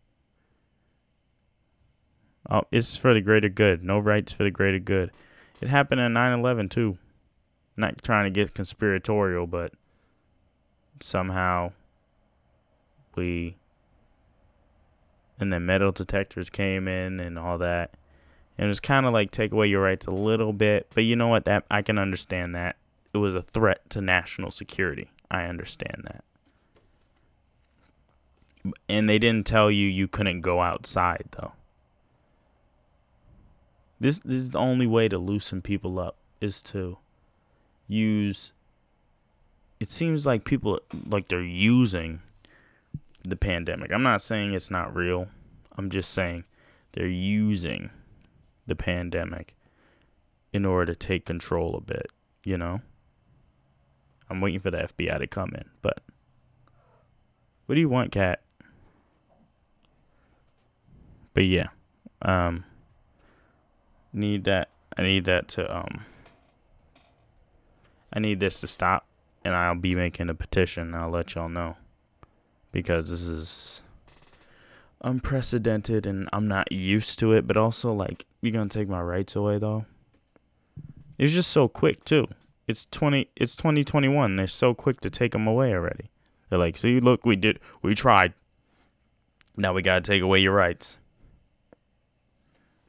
Oh, 2.48 2.62
it's 2.72 2.96
for 2.96 3.12
the 3.12 3.20
greater 3.20 3.50
good. 3.50 3.84
No 3.84 3.98
rights 3.98 4.32
for 4.32 4.44
the 4.44 4.50
greater 4.50 4.78
good. 4.78 5.10
It 5.60 5.68
happened 5.68 6.00
in 6.00 6.14
9 6.14 6.38
11, 6.38 6.70
too. 6.70 6.96
Not 7.76 8.02
trying 8.02 8.24
to 8.24 8.30
get 8.30 8.54
conspiratorial, 8.54 9.46
but 9.46 9.72
somehow 11.00 11.72
we 13.14 13.56
and 15.40 15.52
then 15.52 15.66
metal 15.66 15.92
detectors 15.92 16.50
came 16.50 16.88
in 16.88 17.20
and 17.20 17.38
all 17.38 17.58
that. 17.58 17.94
And 18.56 18.66
it 18.66 18.68
was 18.68 18.80
kind 18.80 19.06
of 19.06 19.12
like 19.12 19.30
take 19.30 19.52
away 19.52 19.68
your 19.68 19.82
rights 19.82 20.06
a 20.06 20.10
little 20.10 20.52
bit, 20.52 20.88
but 20.94 21.04
you 21.04 21.14
know 21.14 21.28
what? 21.28 21.44
That 21.44 21.64
I 21.70 21.82
can 21.82 21.98
understand 21.98 22.54
that 22.54 22.76
it 23.14 23.18
was 23.18 23.34
a 23.34 23.42
threat 23.42 23.88
to 23.90 24.00
national 24.00 24.50
security. 24.50 25.10
I 25.30 25.44
understand 25.44 26.02
that. 26.04 26.24
And 28.88 29.08
they 29.08 29.18
didn't 29.18 29.46
tell 29.46 29.70
you 29.70 29.86
you 29.86 30.08
couldn't 30.08 30.40
go 30.40 30.60
outside 30.60 31.24
though. 31.32 31.52
This 34.00 34.20
this 34.20 34.36
is 34.36 34.50
the 34.50 34.58
only 34.58 34.86
way 34.86 35.08
to 35.08 35.18
loosen 35.18 35.62
people 35.62 35.98
up 35.98 36.16
is 36.40 36.62
to 36.62 36.98
use 37.86 38.52
it 39.80 39.88
seems 39.88 40.26
like 40.26 40.44
people 40.44 40.80
like 41.08 41.28
they're 41.28 41.40
using 41.40 42.20
the 43.22 43.36
pandemic. 43.36 43.92
I'm 43.92 44.02
not 44.02 44.22
saying 44.22 44.54
it's 44.54 44.70
not 44.70 44.94
real. 44.94 45.28
I'm 45.76 45.90
just 45.90 46.12
saying 46.12 46.44
they're 46.92 47.06
using 47.06 47.90
the 48.66 48.76
pandemic 48.76 49.54
in 50.52 50.64
order 50.64 50.92
to 50.92 50.96
take 50.96 51.26
control 51.26 51.76
a 51.76 51.80
bit, 51.80 52.10
you 52.44 52.56
know? 52.56 52.80
I'm 54.30 54.40
waiting 54.40 54.60
for 54.60 54.70
the 54.70 54.78
FBI 54.78 55.18
to 55.18 55.26
come 55.26 55.50
in, 55.54 55.64
but 55.82 56.00
what 57.66 57.74
do 57.74 57.80
you 57.80 57.88
want, 57.88 58.12
cat? 58.12 58.42
But 61.34 61.44
yeah. 61.44 61.68
Um 62.22 62.64
need 64.12 64.44
that 64.44 64.70
I 64.96 65.02
need 65.02 65.26
that 65.26 65.48
to 65.48 65.76
um 65.76 66.04
I 68.12 68.18
need 68.18 68.40
this 68.40 68.60
to 68.62 68.66
stop 68.66 69.06
and 69.44 69.54
I'll 69.54 69.74
be 69.74 69.94
making 69.94 70.28
a 70.30 70.34
petition. 70.34 70.94
I'll 70.94 71.10
let 71.10 71.34
y'all 71.34 71.48
know 71.48 71.76
because 72.72 73.10
this 73.10 73.22
is 73.22 73.82
unprecedented 75.00 76.06
and 76.06 76.28
I'm 76.32 76.48
not 76.48 76.72
used 76.72 77.18
to 77.20 77.32
it, 77.32 77.46
but 77.46 77.56
also 77.56 77.92
like 77.92 78.26
you're 78.40 78.52
gonna 78.52 78.68
take 78.68 78.88
my 78.88 79.00
rights 79.02 79.36
away 79.36 79.58
though. 79.58 79.86
It's 81.18 81.32
just 81.32 81.50
so 81.50 81.68
quick 81.68 82.04
too. 82.04 82.28
It's 82.66 82.86
twenty. 82.86 83.28
It's 83.34 83.56
twenty 83.56 83.84
twenty 83.84 84.08
one. 84.08 84.36
They're 84.36 84.46
so 84.46 84.74
quick 84.74 85.00
to 85.00 85.10
take 85.10 85.32
them 85.32 85.46
away 85.46 85.72
already. 85.72 86.10
They're 86.48 86.58
like, 86.58 86.76
see, 86.76 87.00
look, 87.00 87.26
we 87.26 87.36
did, 87.36 87.60
we 87.82 87.94
tried. 87.94 88.34
Now 89.56 89.72
we 89.72 89.82
gotta 89.82 90.00
take 90.00 90.22
away 90.22 90.40
your 90.40 90.54
rights. 90.54 90.98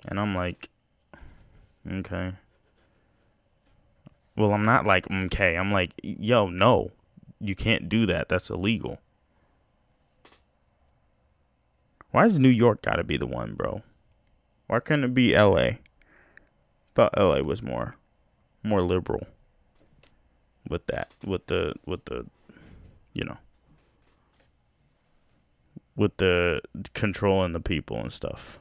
And 0.08 0.20
I'm 0.20 0.36
like, 0.36 0.70
okay. 1.90 2.34
Well, 4.36 4.54
I'm 4.54 4.66
not 4.66 4.86
like 4.86 5.08
mm, 5.08 5.26
okay. 5.26 5.56
I'm 5.56 5.72
like, 5.72 5.92
yo, 6.02 6.48
no, 6.48 6.92
you 7.40 7.56
can't 7.56 7.90
do 7.90 8.06
that. 8.06 8.30
That's 8.30 8.50
illegal. 8.50 9.00
Why 12.12 12.26
is 12.26 12.40
New 12.40 12.50
York 12.50 12.82
gotta 12.82 13.04
be 13.04 13.18
the 13.18 13.28
one, 13.28 13.54
bro? 13.54 13.84
Why 14.68 14.80
couldn't 14.80 15.04
it 15.04 15.14
be 15.14 15.36
L.A.? 15.36 15.80
Thought 16.96 17.14
L.A. 17.18 17.44
was 17.44 17.62
more, 17.62 17.96
more 18.64 18.82
liberal. 18.82 19.28
With 20.70 20.86
that, 20.88 21.12
with 21.26 21.48
the, 21.48 21.74
with 21.86 22.06
the, 22.06 22.26
you 23.14 23.24
know, 23.24 23.38
with 25.96 26.18
the 26.18 26.62
controlling 26.94 27.54
the 27.54 27.60
people 27.60 27.98
and 27.98 28.14
stuff. 28.14 28.60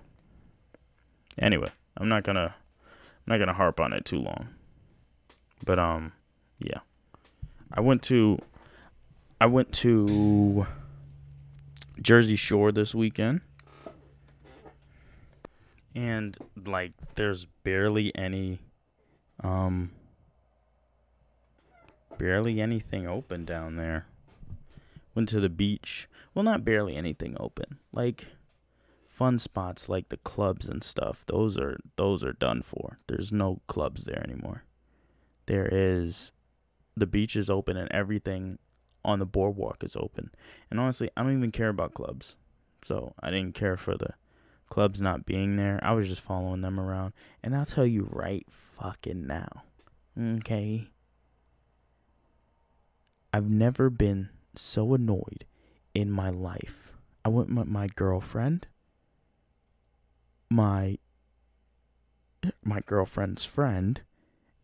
Anyway, 1.38 1.70
I'm 1.96 2.08
not 2.08 2.24
gonna, 2.24 2.54
I'm 2.84 3.26
not 3.26 3.38
gonna 3.38 3.52
harp 3.52 3.80
on 3.80 3.92
it 3.92 4.04
too 4.04 4.18
long. 4.18 4.48
But 5.64 5.78
um, 5.78 6.12
yeah, 6.58 6.80
I 7.72 7.80
went 7.80 8.02
to, 8.04 8.38
I 9.40 9.46
went 9.46 9.72
to 9.74 10.66
Jersey 12.00 12.36
Shore 12.36 12.72
this 12.72 12.94
weekend. 12.94 13.40
And 15.94 16.36
like 16.66 16.92
there's 17.16 17.46
barely 17.64 18.14
any 18.14 18.60
um 19.42 19.90
barely 22.18 22.60
anything 22.60 23.06
open 23.06 23.44
down 23.44 23.76
there. 23.76 24.06
Went 25.14 25.28
to 25.30 25.40
the 25.40 25.48
beach. 25.48 26.08
Well, 26.34 26.44
not 26.44 26.64
barely 26.64 26.94
anything 26.94 27.36
open. 27.40 27.78
Like 27.92 28.26
fun 29.06 29.38
spots 29.38 29.88
like 29.88 30.10
the 30.10 30.16
clubs 30.18 30.68
and 30.68 30.84
stuff. 30.84 31.24
Those 31.26 31.58
are 31.58 31.78
those 31.96 32.22
are 32.22 32.34
done 32.34 32.62
for. 32.62 32.98
There's 33.08 33.32
no 33.32 33.60
clubs 33.66 34.04
there 34.04 34.22
anymore. 34.22 34.62
There 35.46 35.68
is 35.70 36.30
the 36.96 37.06
beach 37.06 37.34
is 37.34 37.50
open 37.50 37.76
and 37.76 37.90
everything 37.90 38.58
on 39.08 39.18
the 39.18 39.26
boardwalk 39.26 39.82
is 39.82 39.96
open. 39.96 40.30
And 40.70 40.78
honestly, 40.78 41.10
I 41.16 41.22
don't 41.22 41.36
even 41.36 41.50
care 41.50 41.70
about 41.70 41.94
clubs. 41.94 42.36
So 42.84 43.14
I 43.20 43.30
didn't 43.30 43.54
care 43.54 43.76
for 43.76 43.96
the 43.96 44.10
clubs 44.68 45.00
not 45.00 45.24
being 45.24 45.56
there. 45.56 45.80
I 45.82 45.92
was 45.92 46.08
just 46.08 46.20
following 46.20 46.60
them 46.60 46.78
around. 46.78 47.14
And 47.42 47.56
I'll 47.56 47.64
tell 47.64 47.86
you 47.86 48.06
right 48.12 48.46
fucking 48.50 49.26
now. 49.26 49.64
Okay. 50.20 50.90
I've 53.32 53.48
never 53.48 53.88
been 53.88 54.28
so 54.54 54.92
annoyed 54.94 55.46
in 55.94 56.10
my 56.10 56.28
life. 56.28 56.92
I 57.24 57.30
went 57.30 57.54
with 57.54 57.66
my 57.66 57.88
girlfriend, 57.88 58.66
my 60.50 60.98
my 62.62 62.80
girlfriend's 62.86 63.44
friend, 63.44 64.02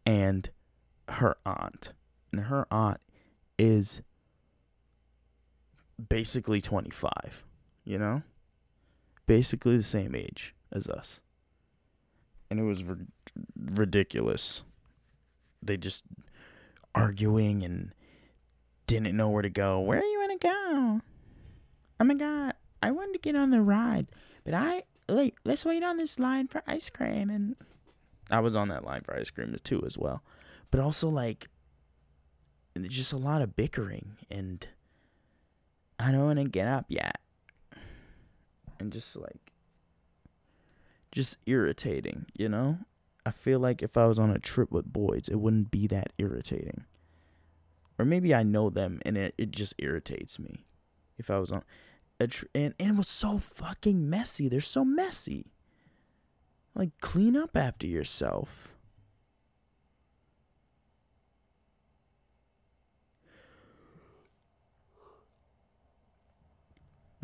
and 0.07 0.51
her 1.09 1.37
aunt. 1.45 1.93
And 2.33 2.43
her 2.43 2.67
aunt 2.71 3.01
is 3.59 4.03
basically 6.09 6.61
25, 6.61 7.45
you 7.85 7.99
know? 7.99 8.23
Basically 9.27 9.77
the 9.77 9.83
same 9.83 10.15
age 10.15 10.55
as 10.73 10.87
us. 10.89 11.21
And 12.51 12.61
it 12.61 12.65
was 12.65 12.85
r- 12.87 12.99
ridiculous. 13.57 14.63
They 15.63 15.77
just 15.77 16.05
arguing 16.95 17.63
and 17.63 17.93
didn't 18.87 19.17
know 19.17 19.31
where 19.31 19.43
to 19.43 19.51
go. 19.51 19.81
Where 19.81 19.99
are 19.99 20.05
you 20.05 20.19
going 20.27 20.39
to 20.39 20.47
go? 20.47 21.01
Oh 22.01 22.05
my 22.05 22.15
god, 22.15 22.55
I 22.83 22.91
wanted 22.91 23.15
to 23.15 23.19
get 23.21 23.37
on 23.37 23.51
the 23.51 23.63
ride, 23.63 24.07
but 24.45 24.53
I 24.53 24.83
wait, 25.09 25.35
let's 25.45 25.65
wait 25.65 25.83
on 25.83 25.97
this 25.97 26.19
line 26.19 26.49
for 26.49 26.63
ice 26.67 26.91
cream 26.91 27.31
and 27.31 27.57
I 28.31 28.41
was 28.41 28.57
on 28.57 28.69
that 28.69 28.85
line 28.85 29.03
for 29.03 29.17
ice 29.17 29.31
cream 29.31 29.55
too 29.63 29.83
as 29.87 29.97
well. 29.97 30.23
But 30.71 30.81
also 30.81 31.09
like 31.09 31.49
just 32.83 33.13
a 33.13 33.17
lot 33.17 33.43
of 33.43 33.55
bickering 33.57 34.17
and 34.31 34.67
I 36.05 36.13
don't 36.13 36.27
want 36.27 36.39
to 36.39 36.45
get 36.45 36.69
up 36.69 36.85
yet. 36.89 37.19
And 38.79 38.93
just 38.93 39.17
like, 39.17 39.53
just 41.13 41.39
irritating, 41.47 42.27
you 42.35 42.49
know? 42.49 42.79
I 43.25 43.31
feel 43.31 43.59
like 43.59 43.83
if 43.83 43.97
I 43.97 44.07
was 44.07 44.19
on 44.19 44.31
a 44.31 44.39
trip 44.39 44.71
with 44.71 44.93
boys, 44.93 45.29
it 45.29 45.37
wouldn't 45.37 45.71
be 45.71 45.87
that 45.87 46.13
irritating. 46.19 46.85
Or 47.99 48.05
maybe 48.05 48.35
I 48.35 48.43
know 48.43 48.69
them 48.69 49.01
and 49.07 49.17
it, 49.17 49.35
it 49.39 49.51
just 49.51 49.75
irritates 49.79 50.39
me. 50.39 50.67
If 51.17 51.31
I 51.31 51.39
was 51.39 51.51
on 51.51 51.63
a 52.21 52.27
trip, 52.27 52.51
and, 52.55 52.75
and 52.79 52.91
it 52.91 52.97
was 52.99 53.09
so 53.09 53.39
fucking 53.39 54.11
messy. 54.11 54.49
They're 54.49 54.61
so 54.61 54.85
messy. 54.85 55.53
Like, 56.75 56.91
clean 57.01 57.37
up 57.37 57.57
after 57.57 57.87
yourself. 57.87 58.74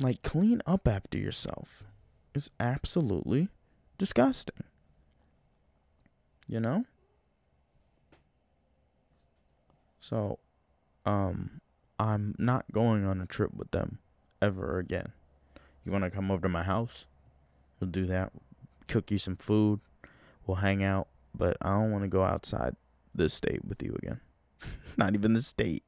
Like, 0.00 0.22
clean 0.22 0.62
up 0.66 0.88
after 0.88 1.18
yourself. 1.18 1.84
It's 2.34 2.50
absolutely 2.58 3.48
disgusting. 3.98 4.64
You 6.48 6.60
know? 6.60 6.84
So, 10.00 10.38
um, 11.04 11.60
I'm 11.98 12.34
not 12.38 12.64
going 12.72 13.04
on 13.04 13.20
a 13.20 13.26
trip 13.26 13.52
with 13.54 13.70
them 13.72 13.98
ever 14.40 14.78
again. 14.78 15.12
You 15.84 15.92
want 15.92 16.04
to 16.04 16.10
come 16.10 16.30
over 16.30 16.42
to 16.42 16.48
my 16.48 16.62
house? 16.62 17.06
We'll 17.78 17.90
do 17.90 18.06
that. 18.06 18.32
Cook 18.88 19.10
you 19.10 19.18
some 19.18 19.36
food. 19.36 19.80
We'll 20.46 20.56
hang 20.56 20.82
out. 20.82 21.08
But 21.34 21.56
I 21.60 21.70
don't 21.70 21.92
want 21.92 22.04
to 22.04 22.08
go 22.08 22.22
outside 22.22 22.74
this 23.14 23.34
state 23.34 23.64
with 23.64 23.82
you 23.82 23.96
again. 24.02 24.20
not 24.96 25.14
even 25.14 25.34
the 25.34 25.42
state. 25.42 25.84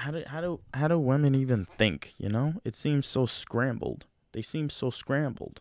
How 0.00 0.10
do 0.10 0.22
how 0.26 0.40
do 0.40 0.60
how 0.72 0.88
do 0.88 0.98
women 0.98 1.34
even 1.34 1.66
think? 1.76 2.14
You 2.16 2.30
know, 2.30 2.54
it 2.64 2.74
seems 2.74 3.06
so 3.06 3.26
scrambled. 3.26 4.06
They 4.32 4.40
seem 4.40 4.70
so 4.70 4.88
scrambled. 4.88 5.60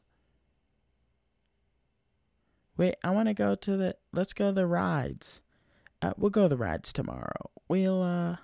Wait, 2.77 2.95
I 3.03 3.09
want 3.09 3.27
to 3.27 3.33
go 3.33 3.55
to 3.55 3.77
the. 3.77 3.95
Let's 4.13 4.31
go 4.31 4.47
to 4.47 4.53
the 4.53 4.65
rides. 4.65 5.41
Uh, 6.01 6.13
we'll 6.17 6.29
go 6.29 6.43
to 6.43 6.49
the 6.49 6.57
rides 6.57 6.93
tomorrow. 6.93 7.49
We'll 7.67 8.01
uh. 8.01 8.37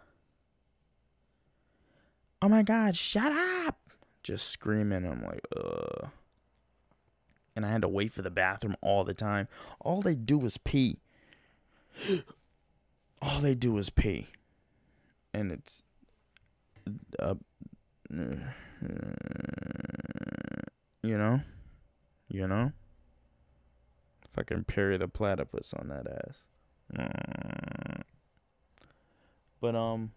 Oh 2.42 2.50
my 2.50 2.62
God! 2.62 2.98
Shut 2.98 3.32
up! 3.32 3.80
Just 4.22 4.50
screaming. 4.50 5.06
I'm 5.06 5.24
like, 5.24 5.48
ugh. 5.56 6.10
And 7.56 7.66
I 7.66 7.72
had 7.72 7.84
to 7.84 7.88
wait 7.88 8.12
for 8.12 8.22
the 8.22 8.30
bathroom 8.30 8.76
all 8.82 9.06
the 9.06 9.14
time. 9.14 9.48
All 9.80 10.02
they 10.02 10.16
do 10.16 10.46
is 10.46 10.58
pee. 10.58 11.00
All 13.22 13.40
they 13.40 13.56
do 13.56 13.78
is 13.78 13.90
pee 13.90 14.28
and 15.36 15.52
it's 15.52 15.84
uh, 17.20 17.36
you 21.04 21.18
know, 21.18 21.42
you 22.30 22.48
know, 22.48 22.72
fucking 24.32 24.64
Perry 24.64 24.98
the 24.98 25.08
platypus 25.08 25.74
on 25.74 25.90
that 25.90 26.08
ass. 26.08 26.44
But 29.60 29.76
um, 29.76 30.12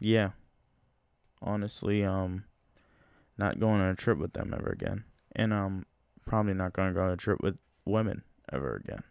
yeah, 0.00 0.30
honestly, 1.40 2.04
um, 2.04 2.44
not 3.38 3.60
going 3.60 3.80
on 3.80 3.90
a 3.90 3.94
trip 3.94 4.18
with 4.18 4.32
them 4.32 4.52
ever 4.56 4.70
again, 4.70 5.04
and 5.36 5.52
um, 5.52 5.86
probably 6.26 6.54
not 6.54 6.72
gonna 6.72 6.92
go 6.92 7.04
on 7.04 7.10
a 7.10 7.16
trip 7.16 7.40
with 7.40 7.58
women 7.84 8.22
ever 8.52 8.74
again. 8.74 9.04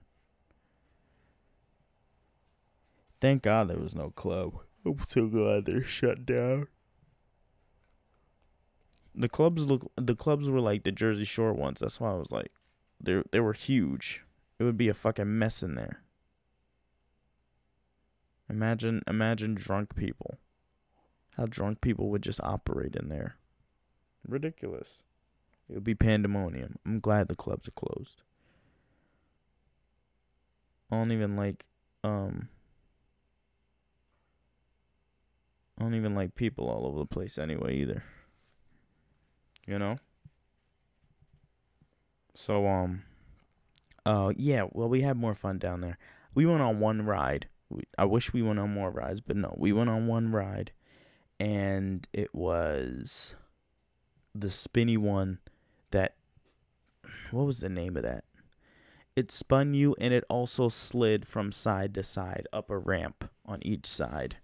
Thank 3.22 3.44
God 3.44 3.70
there 3.70 3.78
was 3.78 3.96
no 3.96 4.10
club. 4.10 4.62
I'm 4.86 4.98
so 5.08 5.28
glad 5.28 5.66
they're 5.66 5.84
shut 5.84 6.26
down. 6.26 6.68
The 9.14 9.30
clubs 9.30 9.68
look 9.68 9.92
the 9.96 10.16
clubs 10.16 10.50
were 10.50 10.62
like 10.62 10.84
the 10.84 10.92
Jersey 10.92 11.26
Shore 11.26 11.54
ones. 11.54 11.80
That's 11.80 12.00
why 12.00 12.12
I 12.12 12.16
was 12.16 12.32
like 12.32 12.52
they 13.00 13.22
they 13.32 13.40
were 13.40 13.54
huge. 13.54 14.24
It 14.58 14.64
would 14.64 14.78
be 14.78 14.88
a 14.88 14.94
fucking 14.94 15.38
mess 15.38 15.64
in 15.64 15.76
there. 15.76 16.02
Imagine 18.50 19.02
imagine 19.08 19.56
drunk 19.56 19.96
people. 19.96 20.38
How 21.38 21.46
drunk 21.46 21.82
people 21.82 22.10
would 22.10 22.22
just 22.22 22.42
operate 22.42 22.96
in 22.96 23.10
there. 23.10 23.36
Ridiculous. 24.28 25.00
It 25.70 25.76
would 25.76 25.84
be 25.84 25.96
pandemonium. 25.96 26.76
I'm 26.86 27.00
glad 27.00 27.28
the 27.28 27.36
clubs 27.36 27.68
are 27.68 27.72
closed. 27.72 28.24
I 30.92 30.98
don't 30.98 31.12
even 31.12 31.36
like 31.36 31.66
um 32.04 32.50
I 35.82 35.84
don't 35.84 35.96
even 35.96 36.14
like 36.14 36.36
people 36.36 36.70
all 36.70 36.86
over 36.86 37.00
the 37.00 37.08
place 37.08 37.40
anyway 37.40 37.78
either. 37.78 38.04
You 39.66 39.80
know? 39.80 39.98
So 42.36 42.68
um 42.68 43.02
uh, 44.06 44.32
yeah, 44.36 44.66
well, 44.72 44.90
we 44.90 45.02
had 45.02 45.18
more 45.18 45.34
fun 45.34 45.58
down 45.58 45.82
there. 45.82 45.98
We 46.36 46.46
went 46.46 46.62
on 46.62 46.80
one 46.80 47.04
ride. 47.04 47.48
We, 47.70 47.82
I 47.98 48.06
wish 48.06 48.32
we 48.32 48.44
went 48.44 48.60
on 48.60 48.72
more 48.74 48.92
rides, 48.92 49.22
but 49.22 49.36
no, 49.38 49.56
we 49.58 49.74
went 49.74 49.90
on 49.90 50.08
one 50.08 50.32
ride, 50.32 50.72
and 51.40 52.08
it 52.14 52.34
was 52.34 53.36
the 54.34 54.50
spinny 54.50 54.98
one 54.98 55.40
that. 55.90 56.16
What 57.32 57.46
was 57.46 57.60
the 57.60 57.70
name 57.70 57.98
of 57.98 58.04
that? 58.04 58.26
It 59.16 59.32
spun 59.32 59.74
you, 59.74 59.96
and 60.00 60.14
it 60.14 60.24
also 60.30 60.70
slid 60.70 61.28
from 61.28 61.52
side 61.52 61.94
to 61.96 62.04
side 62.04 62.48
up 62.54 62.70
a 62.70 62.78
ramp 62.78 63.30
on 63.46 63.60
each 63.62 63.86
side. 63.86 64.38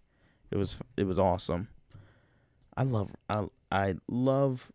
It 0.51 0.57
was 0.57 0.77
it 0.95 1.05
was 1.05 1.19
awesome. 1.19 1.67
I 2.75 2.83
love 2.83 3.11
I 3.29 3.45
I 3.71 3.95
love 4.07 4.71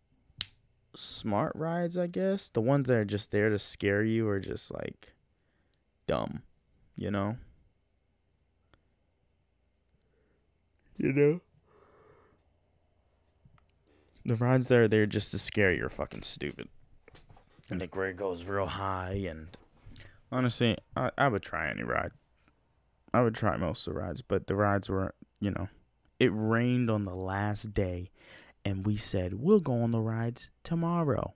smart 0.95 1.53
rides, 1.55 1.97
I 1.97 2.07
guess. 2.07 2.49
The 2.49 2.61
ones 2.61 2.87
that 2.87 2.97
are 2.97 3.05
just 3.05 3.31
there 3.31 3.49
to 3.49 3.59
scare 3.59 4.03
you 4.03 4.27
are 4.29 4.39
just 4.39 4.73
like 4.73 5.13
dumb, 6.07 6.43
you 6.95 7.09
know? 7.11 7.37
You 10.97 11.11
know? 11.11 11.41
The 14.25 14.35
rides 14.35 14.67
that 14.67 14.79
are 14.79 14.87
there 14.87 15.05
just 15.05 15.31
to 15.31 15.39
scare 15.39 15.73
you 15.73 15.85
are 15.85 15.89
fucking 15.89 16.21
stupid. 16.21 16.69
And 17.69 17.81
the 17.81 17.87
grade 17.87 18.15
goes 18.15 18.45
real 18.45 18.67
high 18.67 19.25
and 19.27 19.57
honestly, 20.31 20.77
I, 20.95 21.11
I 21.17 21.27
would 21.27 21.43
try 21.43 21.69
any 21.69 21.83
ride. 21.83 22.11
I 23.13 23.21
would 23.21 23.35
try 23.35 23.57
most 23.57 23.87
of 23.87 23.93
the 23.93 23.99
rides, 23.99 24.21
but 24.21 24.47
the 24.47 24.55
rides 24.55 24.89
were, 24.89 25.13
you 25.43 25.51
know, 25.51 25.67
it 26.21 26.31
rained 26.33 26.89
on 26.89 27.03
the 27.03 27.13
last 27.13 27.73
day 27.73 28.09
and 28.63 28.85
we 28.85 28.95
said 28.95 29.33
we'll 29.33 29.59
go 29.59 29.81
on 29.81 29.91
the 29.91 29.99
rides 29.99 30.49
tomorrow. 30.63 31.33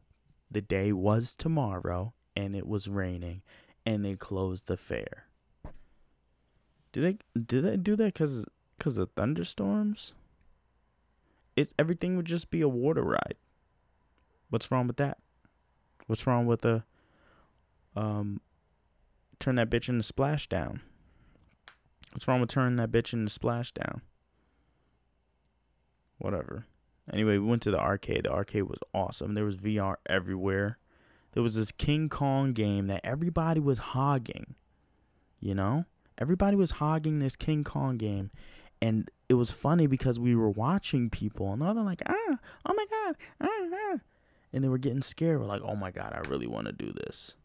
The 0.50 0.62
day 0.62 0.94
was 0.94 1.36
tomorrow 1.36 2.14
and 2.34 2.56
it 2.56 2.66
was 2.66 2.88
raining 2.88 3.42
and 3.86 4.06
they 4.06 4.16
closed 4.16 4.68
the 4.68 4.78
fair. 4.78 5.26
Do 6.94 7.02
they 7.02 7.18
do 7.38 7.60
they 7.60 7.76
do 7.76 7.98
that 7.98 8.16
cuz 8.16 8.46
cuz 8.80 8.98
of 8.98 9.12
thunderstorms? 9.12 10.14
It 11.58 11.74
everything 11.78 12.16
would 12.16 12.26
just 12.26 12.50
be 12.50 12.62
a 12.62 12.70
water 12.70 13.04
ride. 13.04 13.36
What's 14.50 14.72
wrong 14.72 14.88
with 14.88 14.98
that? 14.98 15.18
What's 16.06 16.26
wrong 16.26 16.46
with 16.46 16.62
the 16.62 16.84
um 17.94 18.40
turn 19.38 19.56
that 19.56 19.70
bitch 19.70 19.90
into 19.90 20.14
splashdown? 20.14 20.80
What's 22.14 22.28
wrong 22.28 22.42
with 22.42 22.50
turning 22.50 22.78
that 22.78 22.92
bitch 22.92 23.14
into 23.14 23.38
splashdown? 23.38 24.02
Whatever. 26.18 26.66
Anyway, 27.12 27.38
we 27.38 27.48
went 27.48 27.62
to 27.64 27.72
the 27.72 27.80
arcade. 27.80 28.24
The 28.24 28.32
arcade 28.32 28.64
was 28.64 28.80
awesome. 28.94 29.34
There 29.34 29.46
was 29.46 29.58
VR 29.58 29.96
everywhere. 30.08 30.78
There 31.34 31.44
was 31.44 31.56
this 31.56 31.72
King 31.72 32.10
Kong 32.10 32.54
game 32.54 32.88
that 32.88 33.02
everybody 33.04 33.60
was 33.60 33.80
hogging. 33.80 34.56
You 35.40 35.56
know? 35.56 35.86
Everybody 36.18 36.58
was 36.58 36.72
hogging 36.72 37.20
this 37.20 37.36
King 37.36 37.64
Kong 37.64 37.98
game. 37.98 38.32
And 38.82 39.10
it 39.30 39.36
was 39.36 39.52
funny 39.52 39.88
because 39.88 40.20
we 40.20 40.36
were 40.36 40.50
watching 40.50 41.10
people 41.10 41.52
and 41.52 41.62
they're 41.62 41.74
like, 41.74 42.02
ah, 42.08 42.38
oh 42.66 42.74
my 42.74 42.86
God, 42.90 43.16
ah, 43.42 43.48
ah. 43.74 44.00
And 44.54 44.64
they 44.64 44.70
were 44.70 44.78
getting 44.78 45.02
scared. 45.02 45.40
We're 45.40 45.46
like, 45.46 45.62
oh 45.64 45.76
my 45.76 45.92
God, 45.92 46.14
I 46.14 46.28
really 46.30 46.48
want 46.48 46.68
to 46.68 46.74
do 46.74 46.92
this. 46.92 47.36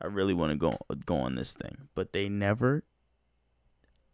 I 0.00 0.06
really 0.06 0.34
want 0.34 0.52
to 0.52 0.58
go 0.58 0.76
go 1.06 1.16
on 1.16 1.34
this 1.34 1.54
thing. 1.54 1.88
But 1.94 2.12
they 2.12 2.28
never 2.28 2.82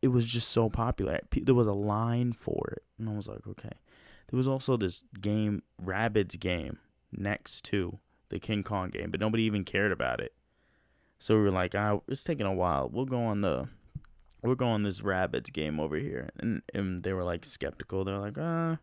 it 0.02 0.08
was 0.08 0.24
just 0.24 0.48
so 0.48 0.70
popular. 0.70 1.20
There 1.30 1.54
was 1.54 1.66
a 1.66 1.72
line 1.72 2.32
for 2.32 2.74
it. 2.76 2.82
And 2.98 3.08
I 3.08 3.12
was 3.12 3.28
like, 3.28 3.46
okay. 3.46 3.72
There 4.30 4.36
was 4.36 4.48
also 4.48 4.76
this 4.76 5.04
game, 5.20 5.62
Rabbids 5.82 6.38
game, 6.38 6.78
next 7.12 7.64
to 7.66 7.98
the 8.28 8.38
King 8.38 8.62
Kong 8.62 8.90
game, 8.90 9.10
but 9.10 9.20
nobody 9.20 9.42
even 9.42 9.64
cared 9.64 9.92
about 9.92 10.20
it. 10.20 10.32
So 11.18 11.36
we 11.36 11.42
were 11.42 11.50
like, 11.50 11.74
ah, 11.74 12.00
it's 12.08 12.24
taking 12.24 12.46
a 12.46 12.54
while. 12.54 12.88
We'll 12.90 13.04
go 13.04 13.20
on 13.20 13.40
the, 13.40 13.68
we'll 14.42 14.54
go 14.54 14.68
on 14.68 14.84
this 14.84 15.00
Rabbids 15.00 15.52
game 15.52 15.78
over 15.78 15.96
here. 15.96 16.30
And, 16.38 16.62
and 16.72 17.02
they 17.02 17.12
were 17.12 17.24
like 17.24 17.44
skeptical. 17.44 18.04
They're 18.04 18.18
like, 18.18 18.38
ah, 18.38 18.72
uh, 18.72 18.76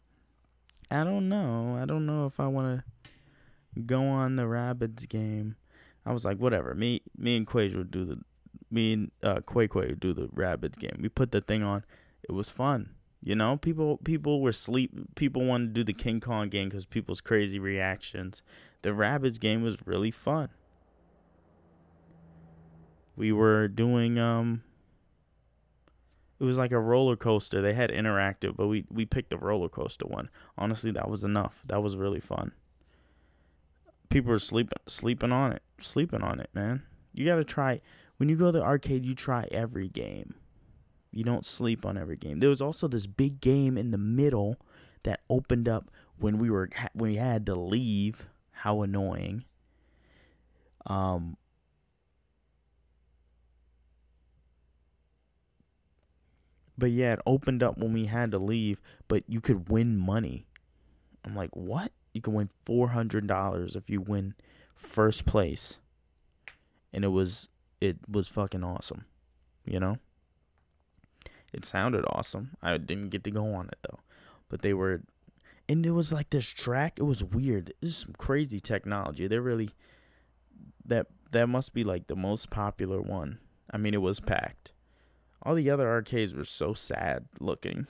I 0.91 1.03
don't 1.03 1.27
know. 1.29 1.77
I 1.81 1.85
don't 1.85 2.05
know 2.05 2.25
if 2.25 2.39
I 2.39 2.47
want 2.47 2.83
to 3.05 3.81
go 3.81 4.03
on 4.03 4.35
the 4.35 4.43
Rabbids 4.43 5.07
game. 5.07 5.55
I 6.05 6.13
was 6.13 6.23
like, 6.23 6.37
whatever. 6.37 6.75
Me, 6.75 7.01
me 7.17 7.35
and 7.35 7.47
Quage 7.47 7.75
would 7.75 7.91
do 7.91 8.05
the, 8.05 8.19
me 8.69 8.93
and 8.93 9.11
uh, 9.23 9.39
Quay 9.41 9.67
Quay 9.67 9.95
do 9.99 10.13
the 10.13 10.27
Rabbids 10.27 10.77
game. 10.77 10.99
We 11.01 11.09
put 11.09 11.31
the 11.31 11.41
thing 11.41 11.63
on. 11.63 11.83
It 12.27 12.31
was 12.31 12.49
fun. 12.49 12.91
You 13.23 13.35
know, 13.35 13.57
people 13.57 13.97
people 13.97 14.41
were 14.41 14.53
sleep. 14.53 15.15
People 15.15 15.45
wanted 15.45 15.67
to 15.67 15.73
do 15.73 15.83
the 15.83 15.93
King 15.93 16.19
Kong 16.19 16.49
game 16.49 16.69
because 16.69 16.85
people's 16.85 17.21
crazy 17.21 17.59
reactions. 17.59 18.41
The 18.83 18.89
Rabbids 18.89 19.39
game 19.39 19.63
was 19.63 19.77
really 19.85 20.11
fun. 20.11 20.49
We 23.15 23.31
were 23.31 23.67
doing 23.67 24.19
um. 24.19 24.63
It 26.39 26.43
was 26.43 26.57
like 26.57 26.71
a 26.71 26.79
roller 26.79 27.15
coaster. 27.15 27.61
They 27.61 27.73
had 27.73 27.89
interactive, 27.89 28.55
but 28.55 28.67
we 28.67 28.85
we 28.91 29.05
picked 29.05 29.31
the 29.31 29.37
roller 29.37 29.69
coaster 29.69 30.05
one. 30.05 30.29
Honestly, 30.57 30.91
that 30.91 31.09
was 31.09 31.23
enough. 31.23 31.63
That 31.65 31.81
was 31.81 31.97
really 31.97 32.19
fun. 32.19 32.51
People 34.09 34.31
were 34.31 34.39
sleeping 34.39 34.77
sleeping 34.87 35.31
on 35.31 35.51
it, 35.51 35.63
sleeping 35.79 36.21
on 36.21 36.39
it, 36.39 36.51
man. 36.53 36.83
You 37.13 37.25
got 37.25 37.37
to 37.37 37.43
try 37.43 37.81
when 38.17 38.29
you 38.29 38.35
go 38.35 38.47
to 38.47 38.59
the 38.59 38.63
arcade. 38.63 39.05
You 39.05 39.15
try 39.15 39.47
every 39.51 39.87
game. 39.87 40.35
You 41.11 41.23
don't 41.23 41.45
sleep 41.45 41.85
on 41.85 41.97
every 41.97 42.17
game. 42.17 42.39
There 42.39 42.49
was 42.49 42.61
also 42.61 42.87
this 42.87 43.07
big 43.07 43.39
game 43.41 43.77
in 43.77 43.91
the 43.91 43.97
middle 43.97 44.57
that 45.03 45.21
opened 45.29 45.67
up 45.69 45.89
when 46.19 46.37
we 46.37 46.49
were 46.49 46.69
when 46.93 47.11
we 47.11 47.17
had 47.17 47.45
to 47.45 47.55
leave. 47.55 48.27
How 48.51 48.81
annoying. 48.81 49.45
Um 50.85 51.37
But 56.77 56.91
yeah, 56.91 57.13
it 57.13 57.19
opened 57.25 57.63
up 57.63 57.77
when 57.79 57.91
we 57.91 58.05
had 58.05 58.29
to 58.31 58.37
leave, 58.37 58.79
but 59.07 59.23
you 59.27 59.41
could 59.41 59.69
win 59.69 59.97
money. 59.97 60.45
I'm 61.25 61.35
like, 61.35 61.49
"What? 61.55 61.91
You 62.13 62.21
can 62.21 62.33
win 62.33 62.49
$400 62.65 63.75
if 63.75 63.89
you 63.89 63.99
win 63.99 64.35
first 64.75 65.25
place." 65.25 65.79
And 66.93 67.03
it 67.03 67.09
was 67.09 67.49
it 67.81 67.97
was 68.07 68.27
fucking 68.27 68.63
awesome. 68.63 69.05
You 69.65 69.79
know? 69.79 69.97
It 71.53 71.65
sounded 71.65 72.05
awesome. 72.07 72.51
I 72.61 72.77
didn't 72.77 73.09
get 73.09 73.23
to 73.23 73.31
go 73.31 73.53
on 73.53 73.67
it 73.67 73.79
though, 73.81 73.99
but 74.49 74.61
they 74.61 74.73
were, 74.73 75.01
and 75.69 75.85
it 75.85 75.91
was 75.91 76.11
like 76.11 76.29
this 76.29 76.45
track. 76.45 76.93
It 76.97 77.03
was 77.03 77.23
weird. 77.23 77.73
This 77.81 77.91
is 77.91 77.97
some 77.97 78.13
crazy 78.17 78.59
technology. 78.59 79.27
They're 79.27 79.41
really 79.41 79.69
that 80.85 81.07
that 81.31 81.47
must 81.47 81.73
be 81.73 81.83
like 81.83 82.07
the 82.07 82.15
most 82.15 82.49
popular 82.49 83.01
one. 83.01 83.39
I 83.71 83.77
mean, 83.77 83.93
it 83.93 84.01
was 84.01 84.19
packed. 84.19 84.71
All 85.43 85.55
the 85.55 85.69
other 85.69 85.89
arcades 85.89 86.33
were 86.33 86.45
so 86.45 86.73
sad 86.73 87.25
looking. 87.39 87.87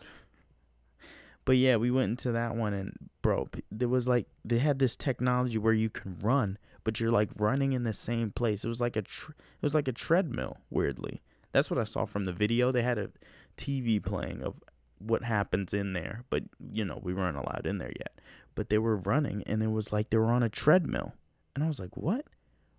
But 1.46 1.58
yeah, 1.58 1.78
we 1.78 1.92
went 1.92 2.12
into 2.12 2.32
that 2.34 2.56
one 2.56 2.74
and 2.74 2.94
bro, 3.22 3.48
there 3.72 3.88
was 3.88 4.08
like 4.08 4.28
they 4.44 4.60
had 4.60 4.80
this 4.80 4.96
technology 4.96 5.58
where 5.58 5.74
you 5.74 5.90
can 5.90 6.18
run, 6.20 6.58
but 6.88 7.02
you're 7.02 7.12
like 7.12 7.30
running 7.36 7.74
in 7.74 7.84
the 7.84 7.92
same 7.92 8.32
place. 8.32 8.64
It 8.64 8.70
was 8.70 8.80
like 8.80 8.96
a 8.96 9.02
tr- 9.02 9.32
it 9.32 9.62
was 9.62 9.76
like 9.76 9.90
a 9.90 9.92
treadmill, 9.92 10.60
weirdly. 10.70 11.22
That's 11.52 11.70
what 11.70 11.78
I 11.78 11.84
saw 11.84 12.06
from 12.06 12.24
the 12.24 12.32
video. 12.32 12.72
They 12.72 12.82
had 12.82 12.98
a 12.98 13.10
TV 13.58 14.02
playing 14.02 14.42
of 14.42 14.62
what 14.98 15.26
happens 15.26 15.74
in 15.74 15.92
there, 15.92 16.24
but 16.30 16.44
you 16.72 16.86
know, 16.86 17.02
we 17.04 17.14
weren't 17.14 17.36
allowed 17.36 17.66
in 17.66 17.80
there 17.80 17.92
yet. 18.00 18.22
But 18.56 18.70
they 18.70 18.78
were 18.78 18.96
running 18.96 19.44
and 19.46 19.62
it 19.62 19.72
was 19.72 19.92
like 19.92 20.12
they 20.12 20.18
were 20.18 20.32
on 20.32 20.44
a 20.44 20.50
treadmill. 20.50 21.14
And 21.56 21.64
I 21.66 21.68
was 21.68 21.78
like, 21.78 21.98
"What? 21.98 22.26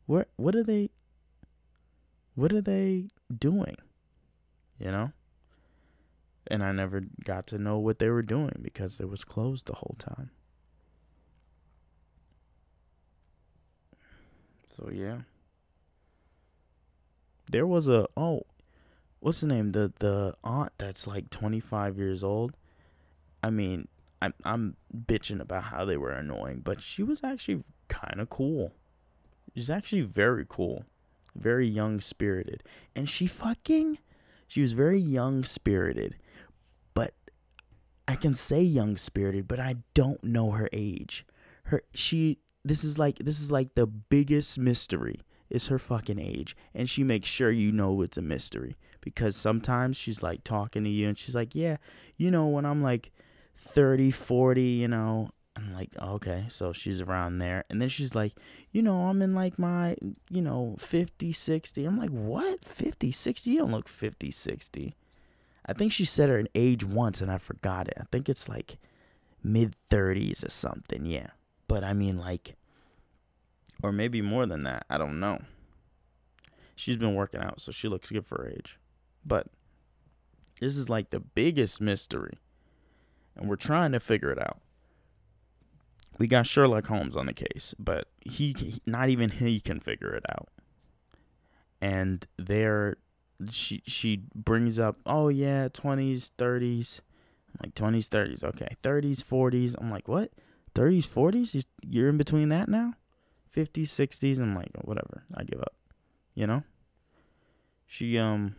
What 0.06 0.28
what 0.36 0.56
are 0.56 0.64
they 0.64 0.88
what 2.34 2.50
are 2.50 2.62
they 2.62 3.10
doing?" 3.38 3.76
You 4.78 4.90
know? 4.90 5.12
And 6.46 6.64
I 6.64 6.72
never 6.72 7.02
got 7.26 7.46
to 7.48 7.58
know 7.58 7.78
what 7.78 7.98
they 7.98 8.08
were 8.08 8.22
doing 8.22 8.60
because 8.62 9.00
it 9.00 9.10
was 9.10 9.22
closed 9.22 9.66
the 9.66 9.74
whole 9.74 9.96
time. 9.98 10.30
So 14.78 14.90
yeah. 14.92 15.18
There 17.50 17.66
was 17.66 17.88
a 17.88 18.06
oh, 18.16 18.42
what's 19.20 19.40
the 19.40 19.46
name? 19.46 19.72
The 19.72 19.92
the 19.98 20.34
aunt 20.44 20.72
that's 20.78 21.06
like 21.06 21.30
25 21.30 21.98
years 21.98 22.22
old. 22.22 22.54
I 23.42 23.50
mean, 23.50 23.88
I'm 24.22 24.34
I'm 24.44 24.76
bitching 24.94 25.40
about 25.40 25.64
how 25.64 25.84
they 25.84 25.96
were 25.96 26.12
annoying, 26.12 26.60
but 26.64 26.80
she 26.80 27.02
was 27.02 27.24
actually 27.24 27.64
kind 27.88 28.20
of 28.20 28.28
cool. 28.28 28.72
She's 29.54 29.70
actually 29.70 30.02
very 30.02 30.44
cool, 30.48 30.84
very 31.34 31.66
young 31.66 32.00
spirited, 32.00 32.62
and 32.94 33.08
she 33.08 33.26
fucking, 33.26 33.98
she 34.46 34.60
was 34.60 34.72
very 34.72 35.00
young 35.00 35.42
spirited, 35.42 36.16
but 36.94 37.12
I 38.06 38.14
can 38.14 38.34
say 38.34 38.62
young 38.62 38.96
spirited, 38.96 39.48
but 39.48 39.58
I 39.58 39.76
don't 39.94 40.22
know 40.22 40.52
her 40.52 40.68
age. 40.72 41.26
Her 41.64 41.82
she 41.92 42.38
this 42.64 42.84
is 42.84 42.98
like 42.98 43.18
this 43.18 43.40
is 43.40 43.50
like 43.50 43.74
the 43.74 43.86
biggest 43.86 44.58
mystery 44.58 45.20
is 45.50 45.68
her 45.68 45.78
fucking 45.78 46.18
age, 46.18 46.56
and 46.74 46.88
she 46.88 47.02
makes 47.02 47.28
sure 47.28 47.50
you 47.50 47.72
know 47.72 48.02
it's 48.02 48.18
a 48.18 48.22
mystery 48.22 48.76
because 49.00 49.36
sometimes 49.36 49.96
she's 49.96 50.22
like 50.22 50.44
talking 50.44 50.84
to 50.84 50.90
you 50.90 51.08
and 51.08 51.18
she's 51.18 51.34
like, 51.34 51.54
"Yeah, 51.54 51.78
you 52.16 52.30
know, 52.30 52.46
when 52.46 52.66
I'm 52.66 52.82
like 52.82 53.12
30, 53.58 54.10
40, 54.10 54.62
you 54.62 54.88
know, 54.88 55.30
I'm 55.58 55.74
like, 55.74 55.90
okay, 56.00 56.46
so 56.48 56.72
she's 56.72 57.00
around 57.00 57.38
there. 57.38 57.64
And 57.68 57.82
then 57.82 57.88
she's 57.88 58.14
like, 58.14 58.34
you 58.70 58.80
know, 58.80 59.08
I'm 59.08 59.20
in 59.20 59.34
like 59.34 59.58
my, 59.58 59.96
you 60.30 60.40
know, 60.40 60.76
50, 60.78 61.32
60. 61.32 61.84
I'm 61.84 61.98
like, 61.98 62.10
what? 62.10 62.64
50, 62.64 63.10
60? 63.10 63.50
You 63.50 63.58
don't 63.58 63.72
look 63.72 63.88
50, 63.88 64.30
60. 64.30 64.94
I 65.66 65.72
think 65.72 65.92
she 65.92 66.04
said 66.04 66.28
her 66.28 66.44
age 66.54 66.84
once 66.84 67.20
and 67.20 67.30
I 67.30 67.38
forgot 67.38 67.88
it. 67.88 67.94
I 68.00 68.04
think 68.12 68.28
it's 68.28 68.48
like 68.48 68.78
mid 69.42 69.74
30s 69.90 70.46
or 70.46 70.50
something. 70.50 71.04
Yeah. 71.04 71.30
But 71.68 71.84
I 71.84 71.92
mean, 71.92 72.18
like, 72.18 72.56
or 73.82 73.92
maybe 73.92 74.20
more 74.20 74.46
than 74.46 74.64
that. 74.64 74.84
I 74.90 74.98
don't 74.98 75.20
know. 75.20 75.38
She's 76.74 76.96
been 76.96 77.14
working 77.14 77.40
out, 77.40 77.60
so 77.60 77.70
she 77.70 77.88
looks 77.88 78.10
good 78.10 78.26
for 78.26 78.42
her 78.42 78.50
age. 78.50 78.78
But 79.24 79.46
this 80.60 80.76
is 80.76 80.88
like 80.88 81.10
the 81.10 81.20
biggest 81.20 81.80
mystery. 81.80 82.38
And 83.36 83.48
we're 83.48 83.56
trying 83.56 83.92
to 83.92 84.00
figure 84.00 84.32
it 84.32 84.40
out 84.40 84.60
we 86.18 86.26
got 86.26 86.46
Sherlock 86.46 86.86
Holmes 86.86 87.16
on 87.16 87.26
the 87.26 87.32
case, 87.32 87.74
but 87.78 88.08
he 88.20 88.80
not 88.84 89.08
even 89.08 89.30
he 89.30 89.60
can 89.60 89.80
figure 89.80 90.14
it 90.14 90.24
out. 90.30 90.48
And 91.80 92.26
there, 92.36 92.96
she 93.50 93.82
she 93.86 94.24
brings 94.34 94.78
up, 94.78 94.96
oh 95.06 95.28
yeah, 95.28 95.68
twenties, 95.68 96.32
thirties. 96.36 97.00
I'm 97.48 97.68
like 97.68 97.74
twenties, 97.74 98.08
thirties, 98.08 98.42
okay, 98.42 98.76
thirties, 98.82 99.22
forties. 99.22 99.76
I'm 99.78 99.90
like, 99.90 100.08
what? 100.08 100.32
Thirties, 100.78 101.06
forties? 101.06 101.64
You're 101.86 102.08
in 102.08 102.18
between 102.18 102.50
that 102.50 102.68
now? 102.68 102.94
Fifties, 103.50 103.90
sixties. 103.90 104.38
I'm 104.38 104.54
like, 104.54 104.70
whatever. 104.82 105.24
I 105.34 105.44
give 105.44 105.60
up. 105.60 105.74
You 106.34 106.46
know. 106.46 106.62
She 107.86 108.18
um. 108.18 108.54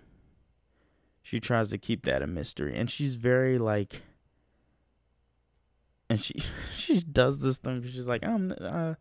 She 1.21 1.39
tries 1.39 1.69
to 1.69 1.77
keep 1.77 2.03
that 2.05 2.21
a 2.21 2.27
mystery, 2.27 2.75
and 2.75 2.89
she's 2.89 3.15
very 3.15 3.57
like 3.57 4.01
and 6.09 6.21
she 6.21 6.33
she 6.75 6.99
does 6.99 7.39
this 7.39 7.57
thing. 7.57 7.83
She's 7.83 8.07
like, 8.07 8.25
I'm, 8.25 8.51
uh, 8.59 8.95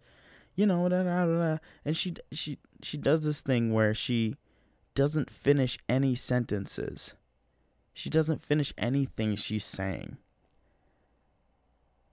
you 0.55 0.67
know, 0.67 0.89
da, 0.89 1.03
da, 1.03 1.27
da, 1.27 1.59
and 1.85 1.97
she 1.97 2.15
she 2.33 2.59
she 2.83 2.97
does 2.97 3.23
this 3.23 3.41
thing 3.41 3.73
where 3.73 3.95
she 3.95 4.37
doesn't 4.95 5.31
finish 5.31 5.79
any 5.89 6.15
sentences. 6.15 7.15
She 7.95 8.11
doesn't 8.11 8.43
finish 8.43 8.73
anything 8.79 9.35
she's 9.37 9.65
saying. 9.65 10.19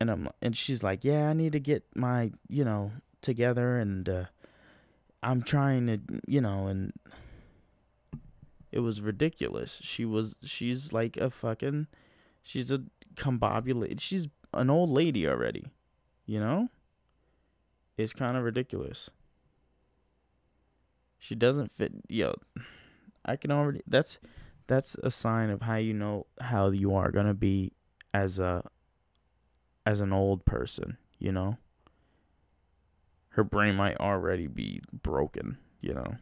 And 0.05 0.11
I'm 0.11 0.29
and 0.39 0.55
she's 0.55 0.83
like, 0.83 1.03
yeah, 1.03 1.29
I 1.29 1.33
need 1.33 1.53
to 1.53 1.59
get 1.59 1.83
my 1.95 2.31
you 2.47 2.63
know 2.63 2.91
together, 3.21 3.79
and 3.79 4.07
uh, 4.07 4.25
I'm 5.23 5.41
trying 5.41 5.87
to 5.87 5.99
you 6.27 6.41
know, 6.41 6.67
and 6.67 6.93
it 8.71 8.81
was 8.81 9.01
ridiculous. 9.01 9.79
She 9.81 10.05
was 10.05 10.35
she's 10.43 10.93
like 10.93 11.17
a 11.17 11.31
fucking, 11.31 11.87
she's 12.43 12.71
a 12.71 12.83
combobulated. 13.15 13.99
She's 13.99 14.27
an 14.53 14.69
old 14.69 14.91
lady 14.91 15.27
already. 15.27 15.71
You 16.27 16.39
know? 16.39 16.69
It's 17.97 18.13
kind 18.13 18.37
of 18.37 18.43
ridiculous. 18.43 19.09
She 21.17 21.33
doesn't 21.33 21.71
fit 21.71 21.93
yo. 22.07 22.35
I 23.25 23.37
can 23.37 23.49
already 23.49 23.81
that's 23.87 24.19
that's 24.67 24.95
a 25.01 25.09
sign 25.09 25.49
of 25.49 25.63
how 25.63 25.77
you 25.77 25.93
know 25.95 26.27
how 26.39 26.69
you 26.69 26.93
are 26.93 27.09
going 27.09 27.25
to 27.25 27.33
be 27.33 27.71
as 28.13 28.37
a 28.37 28.69
as 29.85 30.01
an 30.01 30.13
old 30.13 30.45
person, 30.45 30.97
you 31.19 31.31
know? 31.31 31.57
Her 33.29 33.43
brain 33.43 33.75
might 33.75 33.97
already 33.97 34.47
be 34.47 34.81
broken, 34.91 35.57
you 35.81 35.93
know? 35.93 36.15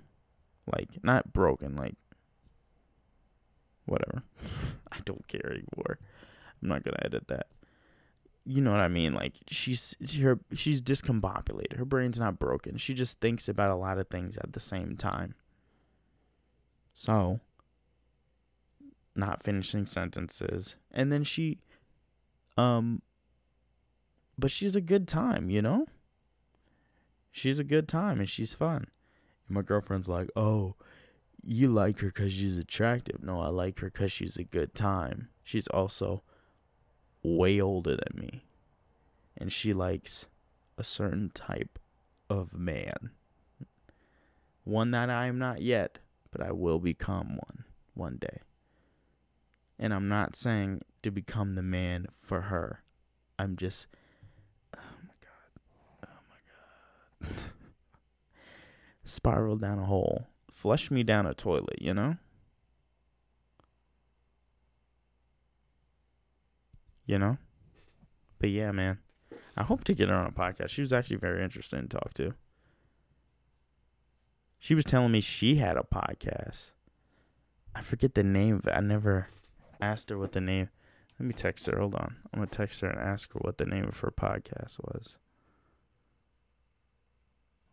Like 0.72 1.04
not 1.04 1.34
broken, 1.34 1.76
like 1.76 1.96
whatever. 3.86 4.24
I 4.92 4.98
don't 5.06 5.28
care 5.28 5.52
anymore. 5.52 6.00
I'm 6.62 6.70
not 6.70 6.84
to 6.86 7.06
edit 7.06 7.28
that 7.28 7.48
you 8.46 8.62
know 8.62 8.72
what 8.72 8.82
I 8.82 8.88
mean? 8.88 9.14
Like 9.14 9.34
she's 9.48 9.96
her 10.20 10.40
she's 10.54 10.82
discombobulated. 10.82 11.78
Her 11.78 11.86
brain's 11.86 12.20
not 12.20 12.40
broken. 12.40 12.78
She 12.78 12.94
just 12.94 13.20
thinks 13.20 13.48
about 13.48 13.72
a 13.72 13.76
lot 13.76 13.98
of 13.98 14.10
things 14.10 14.38
at 14.38 14.54
the 14.54 14.60
same 14.60 14.98
time. 14.98 15.36
So, 16.94 17.40
not 19.16 19.42
finishing 19.42 19.86
sentences. 19.86 20.76
And 20.92 21.12
then 21.12 21.24
she 21.24 21.60
um 22.58 23.02
but 24.38 24.52
she's 24.52 24.76
a 24.76 24.82
good 24.82 25.08
time, 25.08 25.50
you 25.50 25.62
know? 25.62 25.86
She's 27.32 27.60
a 27.60 27.64
good 27.64 27.88
time 27.88 28.20
and 28.20 28.30
she's 28.30 28.54
fun. 28.54 28.88
And 29.48 29.56
my 29.56 29.62
girlfriend's 29.62 30.08
like, 30.08 30.30
"Oh, 30.36 30.76
you 31.42 31.68
like 31.68 32.00
her 32.00 32.12
cuz 32.12 32.34
she's 32.34 32.58
attractive." 32.58 33.24
No, 33.24 33.42
I 33.42 33.48
like 33.48 33.80
her 33.80 33.90
cuz 33.90 34.12
she's 34.12 34.38
a 34.38 34.44
good 34.44 34.74
time. 34.76 35.30
She's 35.44 35.68
also 35.68 36.24
way 37.24 37.60
older 37.60 37.96
than 37.96 38.20
me. 38.20 38.46
And 39.38 39.52
she 39.52 39.74
likes 39.74 40.28
a 40.78 40.84
certain 40.84 41.30
type 41.30 41.80
of 42.30 42.54
man. 42.54 43.12
One 44.64 44.92
that 44.92 45.10
I 45.10 45.26
am 45.26 45.38
not 45.38 45.62
yet, 45.62 46.00
but 46.32 46.42
I 46.42 46.52
will 46.52 46.80
become 46.80 47.38
one 47.38 47.66
one 47.94 48.18
day. 48.18 48.42
And 49.78 49.94
I'm 49.94 50.08
not 50.08 50.36
saying 50.36 50.82
to 51.02 51.12
become 51.12 51.56
the 51.56 51.62
man 51.64 52.08
for 52.14 52.42
her. 52.44 52.84
I'm 53.38 53.56
just 53.56 53.88
oh 54.76 54.80
my 55.02 55.14
god. 55.20 56.08
Oh 56.08 56.20
my 56.30 56.38
god. 56.48 57.13
Spiral 59.04 59.58
down 59.58 59.80
a 59.80 59.86
hole. 59.86 60.28
Flush 60.50 60.92
me 60.92 61.04
down 61.04 61.26
a 61.26 61.34
toilet, 61.34 61.82
you 61.82 61.94
know? 61.94 62.18
you 67.06 67.18
know? 67.18 67.38
But 68.40 68.50
yeah, 68.50 68.72
man. 68.72 69.00
I 69.56 69.64
hope 69.64 69.84
to 69.86 69.94
get 69.94 70.10
her 70.10 70.16
on 70.16 70.28
a 70.28 70.32
podcast. 70.32 70.70
She 70.70 70.82
was 70.82 70.94
actually 70.94 71.18
very 71.18 71.44
interesting 71.44 71.82
to 71.82 71.88
talk 71.88 72.14
to. 72.16 72.34
She 74.60 74.76
was 74.76 74.86
telling 74.86 75.12
me 75.12 75.22
she 75.22 75.56
had 75.56 75.78
a 75.78 75.84
podcast. 75.84 76.72
I 77.76 77.82
forget 77.82 78.16
the 78.16 78.24
name. 78.24 78.62
I 78.72 78.82
never 78.82 79.28
asked 79.82 80.10
her 80.10 80.18
what 80.18 80.32
the 80.32 80.42
name. 80.42 80.70
Let 81.20 81.28
me 81.28 81.34
text 81.34 81.68
her. 81.68 81.78
Hold 81.78 81.96
on. 81.96 82.16
I'm 82.34 82.42
to 82.42 82.48
text 82.48 82.82
her 82.82 82.90
and 82.90 83.00
ask 83.00 83.32
her 83.34 83.40
what 83.40 83.58
the 83.58 83.66
name 83.66 83.88
of 83.88 84.00
her 84.00 84.12
podcast 84.12 84.80
was. 84.80 85.16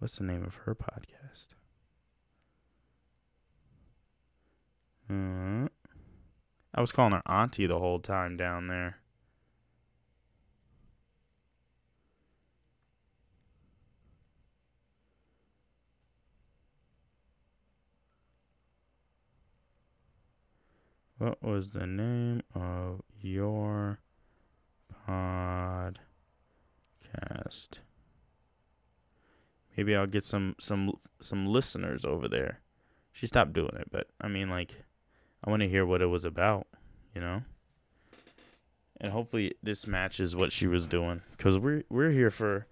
What's 0.01 0.17
the 0.17 0.25
name 0.25 0.43
of 0.45 0.55
her 0.65 0.75
podcast? 0.75 1.49
Uh, 5.11 5.69
I 6.75 6.81
was 6.81 6.91
calling 6.91 7.13
her 7.13 7.23
auntie 7.27 7.67
the 7.67 7.79
whole 7.79 7.99
time 7.99 8.39
down 8.39 8.69
there. 8.69 8.97
What 21.19 21.43
was 21.43 21.73
the 21.73 21.87
name 21.87 22.41
of 22.55 23.03
your 23.21 23.99
podcast? 25.07 25.91
Maybe 29.77 29.95
I'll 29.95 30.07
get 30.07 30.25
some 30.25 30.57
some 30.59 30.93
some 31.21 31.47
listeners 31.47 32.05
over 32.05 32.29
there. 32.29 32.61
She 33.13 33.27
stopped 33.27 33.53
doing 33.53 33.75
it, 33.77 33.89
but 33.91 34.09
I 34.21 34.29
mean 34.29 34.51
like 34.51 34.75
I 35.45 35.51
want 35.51 35.63
to 35.63 35.69
hear 35.69 35.87
what 35.87 36.03
it 36.03 36.07
was 36.07 36.25
about, 36.25 36.67
you 37.15 37.21
know? 37.21 37.43
And 39.01 39.13
hopefully 39.13 39.55
this 39.63 39.87
matches 39.87 40.37
what 40.37 40.53
she 40.53 40.67
was 40.67 40.87
doing 40.87 41.23
cuz 41.39 41.59
we're 41.59 41.85
we're 41.89 42.11
here 42.11 42.31
for 42.31 42.67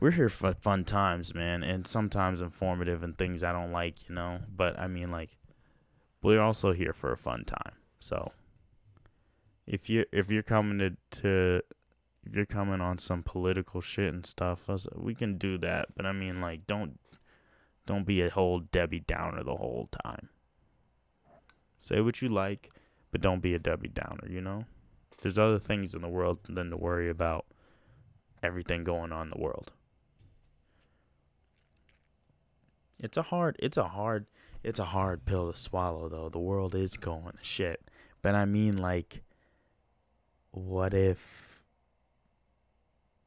we're 0.00 0.12
here 0.12 0.30
for 0.30 0.54
fun 0.54 0.84
times, 0.84 1.34
man, 1.34 1.62
and 1.62 1.86
sometimes 1.86 2.40
informative 2.40 3.02
and 3.02 3.16
things 3.16 3.42
I 3.42 3.52
don't 3.52 3.70
like, 3.70 4.08
you 4.08 4.14
know, 4.14 4.40
but 4.48 4.78
I 4.78 4.88
mean 4.88 5.10
like 5.10 5.36
we're 6.22 6.40
also 6.40 6.72
here 6.72 6.92
for 6.92 7.12
a 7.12 7.16
fun 7.16 7.44
time. 7.44 7.74
So 8.00 8.32
if 9.66 9.88
you 9.88 10.04
if 10.12 10.30
you're 10.30 10.42
coming 10.42 10.78
to, 10.78 11.20
to 11.20 11.62
if 12.24 12.34
you're 12.34 12.46
coming 12.46 12.80
on 12.80 12.98
some 12.98 13.22
political 13.22 13.80
shit 13.80 14.12
and 14.12 14.26
stuff, 14.26 14.68
we 14.94 15.14
can 15.14 15.38
do 15.38 15.58
that. 15.58 15.88
But 15.96 16.06
I 16.06 16.12
mean, 16.12 16.40
like, 16.40 16.66
don't 16.66 16.98
don't 17.86 18.06
be 18.06 18.22
a 18.22 18.30
whole 18.30 18.60
Debbie 18.60 19.00
Downer 19.00 19.42
the 19.42 19.56
whole 19.56 19.88
time. 20.04 20.28
Say 21.78 22.00
what 22.00 22.20
you 22.20 22.28
like, 22.28 22.70
but 23.10 23.20
don't 23.20 23.40
be 23.40 23.54
a 23.54 23.58
Debbie 23.58 23.88
Downer. 23.88 24.28
You 24.28 24.40
know, 24.40 24.64
there's 25.22 25.38
other 25.38 25.58
things 25.58 25.94
in 25.94 26.02
the 26.02 26.08
world 26.08 26.38
than 26.48 26.70
to 26.70 26.76
worry 26.76 27.08
about 27.08 27.46
everything 28.42 28.84
going 28.84 29.12
on 29.12 29.28
in 29.28 29.30
the 29.30 29.42
world. 29.42 29.72
It's 33.02 33.16
a 33.16 33.22
hard, 33.22 33.56
it's 33.58 33.78
a 33.78 33.88
hard, 33.88 34.26
it's 34.62 34.78
a 34.78 34.84
hard 34.84 35.24
pill 35.24 35.50
to 35.50 35.58
swallow 35.58 36.08
though. 36.08 36.28
The 36.28 36.38
world 36.38 36.74
is 36.74 36.96
going 36.98 37.32
to 37.32 37.44
shit. 37.44 37.80
But 38.20 38.34
I 38.34 38.44
mean, 38.44 38.76
like, 38.76 39.22
what 40.50 40.92
if 40.92 41.49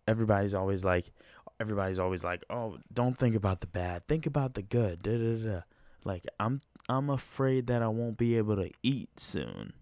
everybody's 0.07 0.53
always 0.53 0.83
like, 0.83 1.11
everybody's 1.59 1.99
always 1.99 2.23
like, 2.23 2.43
oh, 2.49 2.77
don't 2.93 3.17
think 3.17 3.35
about 3.35 3.61
the 3.61 3.67
bad, 3.67 4.07
think 4.07 4.25
about 4.25 4.53
the 4.53 4.61
good. 4.61 5.01
Da, 5.01 5.17
da, 5.17 5.51
da. 5.51 5.61
Like, 6.05 6.25
I'm 6.39 6.59
I'm 6.89 7.09
afraid 7.09 7.67
that 7.67 7.81
I 7.81 7.87
won't 7.87 8.17
be 8.17 8.37
able 8.37 8.57
to 8.57 8.69
eat 8.81 9.19
soon. 9.19 9.73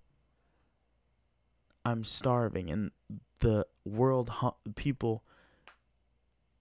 I'm 1.84 2.04
starving, 2.04 2.70
and 2.70 2.92
the 3.40 3.66
world 3.86 4.30
people 4.76 5.24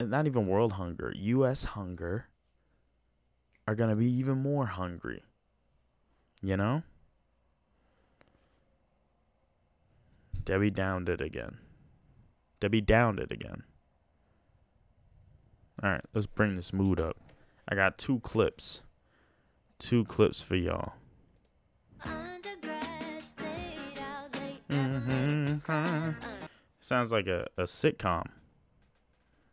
not 0.09 0.27
even 0.27 0.47
world 0.47 0.73
hunger, 0.73 1.13
US 1.15 1.65
hunger 1.65 2.27
are 3.67 3.75
going 3.75 3.91
to 3.91 3.97
be 3.97 4.11
even 4.11 4.39
more 4.43 4.67
hungry. 4.67 5.23
You 6.43 6.57
know? 6.57 6.83
Debbie 10.45 10.71
downed 10.71 11.09
it 11.09 11.21
again. 11.21 11.59
Debbie 12.61 12.83
downed 12.83 13.19
it 13.19 13.33
again. 13.33 13.63
All 15.83 15.91
right, 15.91 16.05
let's 16.15 16.27
bring 16.27 16.57
this 16.57 16.73
mood 16.75 17.01
up. 17.01 17.17
I 17.69 17.75
got 17.75 17.97
two 17.97 18.21
clips. 18.21 18.83
Two 19.79 20.05
clips 20.05 20.43
for 20.43 20.57
y'all. 20.57 20.93
Mm-hmm. 24.69 26.11
Sounds 26.81 27.13
like 27.13 27.27
a, 27.27 27.47
a 27.57 27.63
sitcom. 27.63 28.27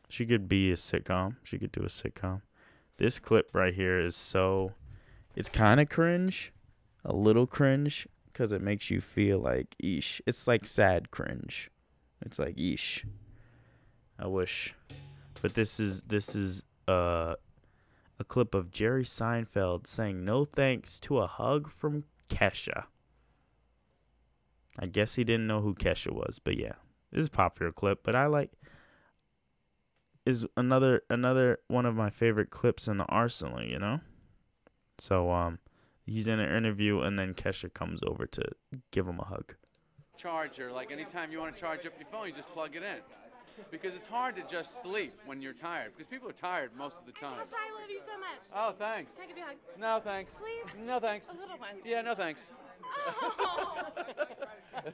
She 0.09 0.25
could 0.25 0.49
be 0.49 0.71
a 0.71 0.75
sitcom. 0.75 1.37
She 1.43 1.57
could 1.57 1.71
do 1.71 1.81
a 1.81 1.87
sitcom. 1.87 2.41
This 2.97 3.19
clip 3.19 3.49
right 3.53 3.73
here 3.73 3.99
is 3.99 4.15
so. 4.15 4.73
It's 5.35 5.49
kind 5.49 5.79
of 5.79 5.87
cringe. 5.89 6.51
A 7.05 7.13
little 7.13 7.47
cringe. 7.47 8.07
Because 8.25 8.51
it 8.51 8.61
makes 8.61 8.91
you 8.91 9.01
feel 9.01 9.39
like, 9.39 9.75
eesh. 9.81 10.21
It's 10.27 10.45
like 10.45 10.65
sad 10.65 11.09
cringe. 11.09 11.71
It's 12.21 12.39
like, 12.39 12.55
eesh. 12.55 13.05
I 14.19 14.27
wish. 14.27 14.73
But 15.41 15.53
this 15.53 15.79
is. 15.79 16.01
This 16.03 16.35
is. 16.35 16.63
Uh 16.87 17.35
a 18.19 18.23
clip 18.23 18.55
of 18.55 18.71
Jerry 18.71 19.03
Seinfeld 19.03 19.85
saying 19.87 20.25
no 20.25 20.45
thanks 20.45 20.99
to 21.01 21.19
a 21.19 21.27
hug 21.27 21.69
from 21.69 22.03
Kesha. 22.29 22.85
I 24.79 24.85
guess 24.85 25.15
he 25.15 25.23
didn't 25.23 25.47
know 25.47 25.61
who 25.61 25.73
Kesha 25.73 26.11
was, 26.11 26.39
but 26.39 26.57
yeah, 26.57 26.73
this 27.11 27.21
is 27.21 27.27
a 27.27 27.31
popular 27.31 27.71
clip. 27.71 28.03
But 28.03 28.15
I 28.15 28.27
like 28.27 28.51
is 30.25 30.45
another 30.57 31.03
another 31.09 31.59
one 31.67 31.85
of 31.85 31.95
my 31.95 32.09
favorite 32.09 32.49
clips 32.49 32.87
in 32.87 32.97
the 32.97 33.05
arsenal. 33.05 33.61
You 33.61 33.79
know, 33.79 33.99
so 34.99 35.31
um, 35.31 35.59
he's 36.05 36.27
in 36.27 36.39
an 36.39 36.55
interview 36.55 37.01
and 37.01 37.17
then 37.17 37.33
Kesha 37.33 37.73
comes 37.73 38.01
over 38.05 38.25
to 38.27 38.43
give 38.91 39.07
him 39.07 39.19
a 39.19 39.25
hug. 39.25 39.55
Charger, 40.17 40.71
like 40.71 40.91
anytime 40.91 41.31
you 41.31 41.39
want 41.39 41.53
to 41.55 41.59
charge 41.61 41.85
up 41.85 41.93
your 41.99 42.07
phone, 42.11 42.27
you 42.27 42.33
just 42.33 42.49
plug 42.53 42.75
it 42.75 42.83
in 42.83 42.97
because 43.71 43.93
it's 43.95 44.07
hard 44.07 44.35
to 44.35 44.43
just 44.49 44.81
sleep 44.81 45.13
when 45.25 45.41
you're 45.41 45.53
tired 45.53 45.91
because 45.95 46.09
people 46.09 46.29
are 46.29 46.33
tired 46.33 46.71
most 46.77 46.95
of 46.99 47.05
the 47.05 47.11
time. 47.13 47.39
Kesha, 47.39 47.53
I 47.53 47.81
love 47.81 47.89
you 47.89 47.99
so 48.05 48.17
much. 48.19 48.39
Oh, 48.55 48.73
thanks. 48.77 49.11
Can 49.15 49.23
I 49.23 49.27
give 49.27 49.37
you 49.37 49.43
a 49.43 49.47
hug? 49.47 49.55
No, 49.79 49.99
thanks. 50.03 50.31
Please? 50.33 50.85
No, 50.85 50.99
thanks. 50.99 51.27
A 51.29 51.33
little 51.39 51.57
one. 51.57 51.69
Yeah, 51.85 52.01
no, 52.01 52.15
thanks. 52.15 52.41
Oh. 53.09 53.77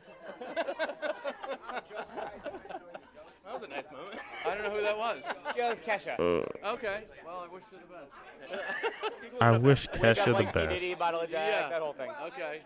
That 3.45 3.62
was 3.62 3.69
a 3.69 3.73
nice 3.73 3.83
moment. 3.91 4.19
I 4.45 4.53
don't 4.55 4.63
know 4.63 4.71
who 4.71 4.81
that 4.81 4.97
was. 4.97 5.21
Yeah, 5.55 5.67
it 5.67 5.69
was 5.69 5.81
Kesha. 5.81 6.19
Uh. 6.19 6.69
Okay. 6.73 7.03
Well, 7.25 7.45
I 7.47 7.53
wish 7.53 7.63
you 7.71 7.77
the 7.77 7.86
best. 7.93 9.41
I 9.41 9.51
wish 9.57 9.88
We 9.93 9.99
got, 9.99 10.15
Kesha 10.15 10.38
the 10.38 10.43
best. 10.51 10.69
Diddy, 10.81 10.95
bottle 10.95 11.21
of 11.21 11.29
Jack, 11.29 11.53
Yeah. 11.53 11.69
that 11.69 11.81
whole 11.81 11.93
thing. 11.93 12.09
Okay. 12.27 12.62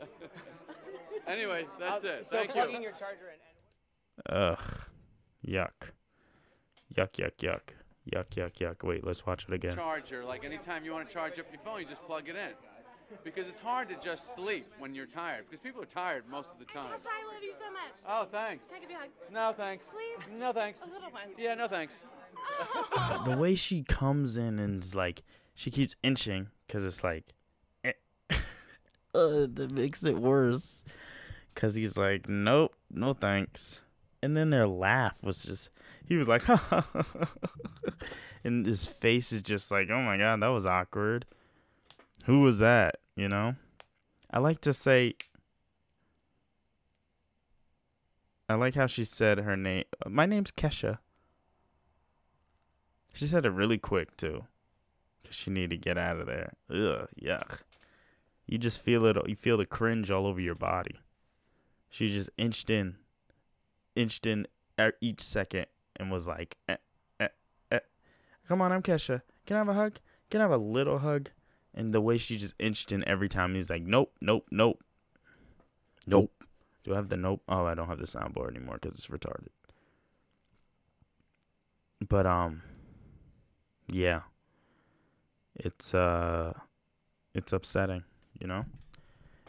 anyway, 1.26 1.66
that's 1.78 2.04
it. 2.04 2.26
So 2.30 2.36
Thank 2.36 2.52
plugging 2.52 2.76
you. 2.76 2.82
your 2.82 2.92
charger 2.92 3.32
in. 3.32 4.36
Ugh. 4.36 4.58
Yuck. 5.46 5.92
Yuck, 6.96 7.12
yuck, 7.12 7.36
yuck. 7.38 7.60
Yuck, 8.12 8.28
yuck, 8.30 8.52
yuck. 8.58 8.86
Wait, 8.86 9.04
let's 9.04 9.26
watch 9.26 9.46
it 9.48 9.54
again. 9.54 9.74
Charger, 9.74 10.24
like 10.24 10.44
anytime 10.44 10.84
you 10.84 10.92
want 10.92 11.08
to 11.08 11.12
charge 11.12 11.38
up 11.38 11.46
your 11.50 11.60
phone, 11.64 11.80
you 11.80 11.86
just 11.86 12.04
plug 12.06 12.28
it 12.28 12.36
in 12.36 12.52
because 13.22 13.46
it's 13.46 13.60
hard 13.60 13.88
to 13.88 13.96
just 14.02 14.34
sleep 14.34 14.66
when 14.78 14.94
you're 14.94 15.06
tired 15.06 15.44
because 15.48 15.62
people 15.62 15.82
are 15.82 15.86
tired 15.86 16.24
most 16.30 16.48
of 16.50 16.58
the 16.58 16.64
time. 16.66 16.92
Kesha, 16.92 17.06
I 17.06 17.32
love 17.32 17.42
you 17.42 17.52
so 17.58 17.70
much. 17.72 17.92
Oh, 18.08 18.26
thanks. 18.30 18.64
Can 18.66 18.76
I 18.76 18.80
give 18.80 18.90
you 18.90 18.96
a 18.96 19.00
hug? 19.00 19.08
No, 19.32 19.54
thanks. 19.56 19.84
Please? 19.92 20.38
No, 20.38 20.52
thanks. 20.52 20.80
A 20.82 20.86
little 20.86 21.10
one. 21.10 21.22
Yeah, 21.38 21.54
no, 21.54 21.68
thanks. 21.68 21.94
Oh. 22.96 23.22
The 23.24 23.36
way 23.36 23.54
she 23.54 23.82
comes 23.84 24.36
in 24.36 24.58
and 24.58 24.82
is 24.82 24.94
like, 24.94 25.22
she 25.54 25.70
keeps 25.70 25.96
inching 26.02 26.48
because 26.66 26.84
it's 26.84 27.04
like, 27.04 27.24
eh. 27.84 27.92
uh, 29.14 29.46
that 29.52 29.70
makes 29.72 30.02
it 30.04 30.16
worse. 30.16 30.84
Because 31.54 31.74
he's 31.74 31.96
like, 31.96 32.28
nope, 32.28 32.74
no 32.90 33.12
thanks. 33.12 33.80
And 34.22 34.36
then 34.36 34.50
their 34.50 34.66
laugh 34.66 35.22
was 35.22 35.44
just, 35.44 35.70
he 36.06 36.16
was 36.16 36.28
like, 36.28 36.42
and 38.44 38.66
his 38.66 38.86
face 38.86 39.32
is 39.32 39.42
just 39.42 39.70
like, 39.70 39.90
oh 39.90 40.02
my 40.02 40.16
God, 40.16 40.40
that 40.42 40.48
was 40.48 40.66
awkward. 40.66 41.26
Who 42.24 42.40
was 42.40 42.58
that? 42.58 42.96
You 43.16 43.28
know? 43.28 43.54
I 44.30 44.38
like 44.38 44.60
to 44.62 44.72
say, 44.72 45.14
I 48.48 48.54
like 48.54 48.74
how 48.74 48.86
she 48.86 49.04
said 49.04 49.38
her 49.38 49.56
name. 49.56 49.84
My 50.06 50.26
name's 50.26 50.50
Kesha. 50.50 50.98
She 53.14 53.26
said 53.26 53.46
it 53.46 53.50
really 53.50 53.78
quick 53.78 54.16
too, 54.16 54.44
cause 55.24 55.34
she 55.34 55.50
needed 55.50 55.70
to 55.70 55.76
get 55.76 55.96
out 55.96 56.18
of 56.18 56.26
there. 56.26 56.52
Ugh, 56.68 57.08
yuck. 57.22 57.60
You 58.46 58.58
just 58.58 58.82
feel 58.82 59.06
it. 59.06 59.16
You 59.28 59.36
feel 59.36 59.56
the 59.56 59.66
cringe 59.66 60.10
all 60.10 60.26
over 60.26 60.40
your 60.40 60.56
body. 60.56 60.96
She 61.94 62.08
just 62.08 62.28
inched 62.36 62.70
in, 62.70 62.96
inched 63.94 64.26
in 64.26 64.48
each 65.00 65.20
second, 65.20 65.66
and 65.94 66.10
was 66.10 66.26
like, 66.26 66.56
eh, 66.68 66.78
eh, 67.20 67.28
eh. 67.70 67.78
"Come 68.48 68.60
on, 68.60 68.72
I'm 68.72 68.82
Kesha. 68.82 69.22
Can 69.46 69.54
I 69.54 69.60
have 69.60 69.68
a 69.68 69.74
hug? 69.74 70.00
Can 70.28 70.40
I 70.40 70.42
have 70.42 70.50
a 70.50 70.56
little 70.56 70.98
hug?" 70.98 71.30
And 71.72 71.94
the 71.94 72.00
way 72.00 72.18
she 72.18 72.36
just 72.36 72.56
inched 72.58 72.90
in 72.90 73.06
every 73.06 73.28
time, 73.28 73.54
he's 73.54 73.70
like, 73.70 73.84
"Nope, 73.84 74.12
nope, 74.20 74.48
nope, 74.50 74.82
nope." 76.04 76.32
Do 76.82 76.94
I 76.94 76.96
have 76.96 77.10
the 77.10 77.16
nope? 77.16 77.44
Oh, 77.48 77.64
I 77.64 77.74
don't 77.74 77.86
have 77.86 78.00
the 78.00 78.06
soundboard 78.06 78.50
anymore 78.50 78.80
because 78.82 78.98
it's 78.98 79.06
retarded. 79.06 79.50
But 82.08 82.26
um, 82.26 82.62
yeah, 83.86 84.22
it's 85.54 85.94
uh, 85.94 86.54
it's 87.34 87.52
upsetting. 87.52 88.02
You 88.40 88.48
know, 88.48 88.64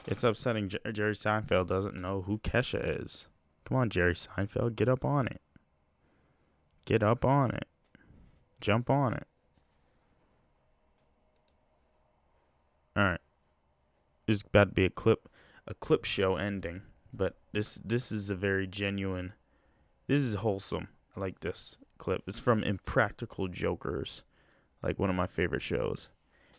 it's 0.08 0.24
upsetting. 0.24 0.70
Jer- 0.70 0.92
Jerry 0.92 1.14
Seinfeld 1.14 1.68
doesn't 1.68 1.96
know 1.96 2.22
who 2.22 2.38
Kesha 2.40 3.02
is. 3.04 3.28
Come 3.66 3.78
on, 3.78 3.90
Jerry 3.90 4.14
Seinfeld, 4.14 4.76
get 4.76 4.88
up 4.88 5.04
on 5.04 5.28
it. 5.28 5.42
Get 6.86 7.02
up 7.02 7.26
on 7.26 7.52
it. 7.52 7.68
Jump 8.62 8.90
on 8.90 9.14
it. 9.14 9.28
All 12.96 13.04
right. 13.04 13.22
This 14.28 14.38
is 14.38 14.44
about 14.44 14.70
to 14.70 14.74
be 14.74 14.86
a 14.86 14.90
clip, 14.90 15.28
a 15.68 15.74
clip 15.74 16.06
show 16.06 16.36
ending. 16.36 16.84
But 17.14 17.38
this 17.54 17.76
this 17.84 18.12
is 18.12 18.30
a 18.30 18.36
very 18.36 18.68
genuine. 18.68 19.34
This 20.08 20.22
is 20.22 20.36
wholesome. 20.36 20.90
I 21.16 21.20
like 21.20 21.40
this 21.40 21.78
clip. 21.98 22.24
It's 22.28 22.40
from 22.40 22.64
Impractical 22.64 23.48
Jokers, 23.48 24.24
like 24.84 25.00
one 25.00 25.10
of 25.10 25.16
my 25.16 25.28
favorite 25.28 25.62
shows. 25.62 26.10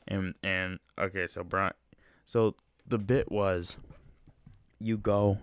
And 0.09 0.35
and 0.43 0.79
okay, 0.99 1.27
so 1.27 1.45
Brian, 1.45 1.75
so 2.25 2.55
the 2.87 2.99
bit 2.99 3.31
was, 3.31 3.77
you 4.79 4.97
go. 4.99 5.39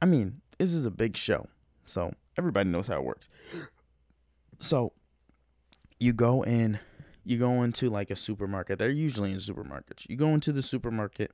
I 0.00 0.06
mean, 0.06 0.40
this 0.58 0.72
is 0.72 0.86
a 0.86 0.90
big 0.90 1.16
show, 1.16 1.46
so 1.84 2.12
everybody 2.38 2.68
knows 2.68 2.86
how 2.86 2.96
it 2.96 3.04
works. 3.04 3.28
So, 4.58 4.92
you 6.00 6.12
go 6.12 6.42
in, 6.42 6.78
you 7.24 7.38
go 7.38 7.62
into 7.62 7.90
like 7.90 8.10
a 8.10 8.16
supermarket. 8.16 8.78
They're 8.78 8.90
usually 8.90 9.32
in 9.32 9.38
supermarkets. 9.38 10.08
You 10.08 10.16
go 10.16 10.28
into 10.28 10.52
the 10.52 10.62
supermarket 10.62 11.32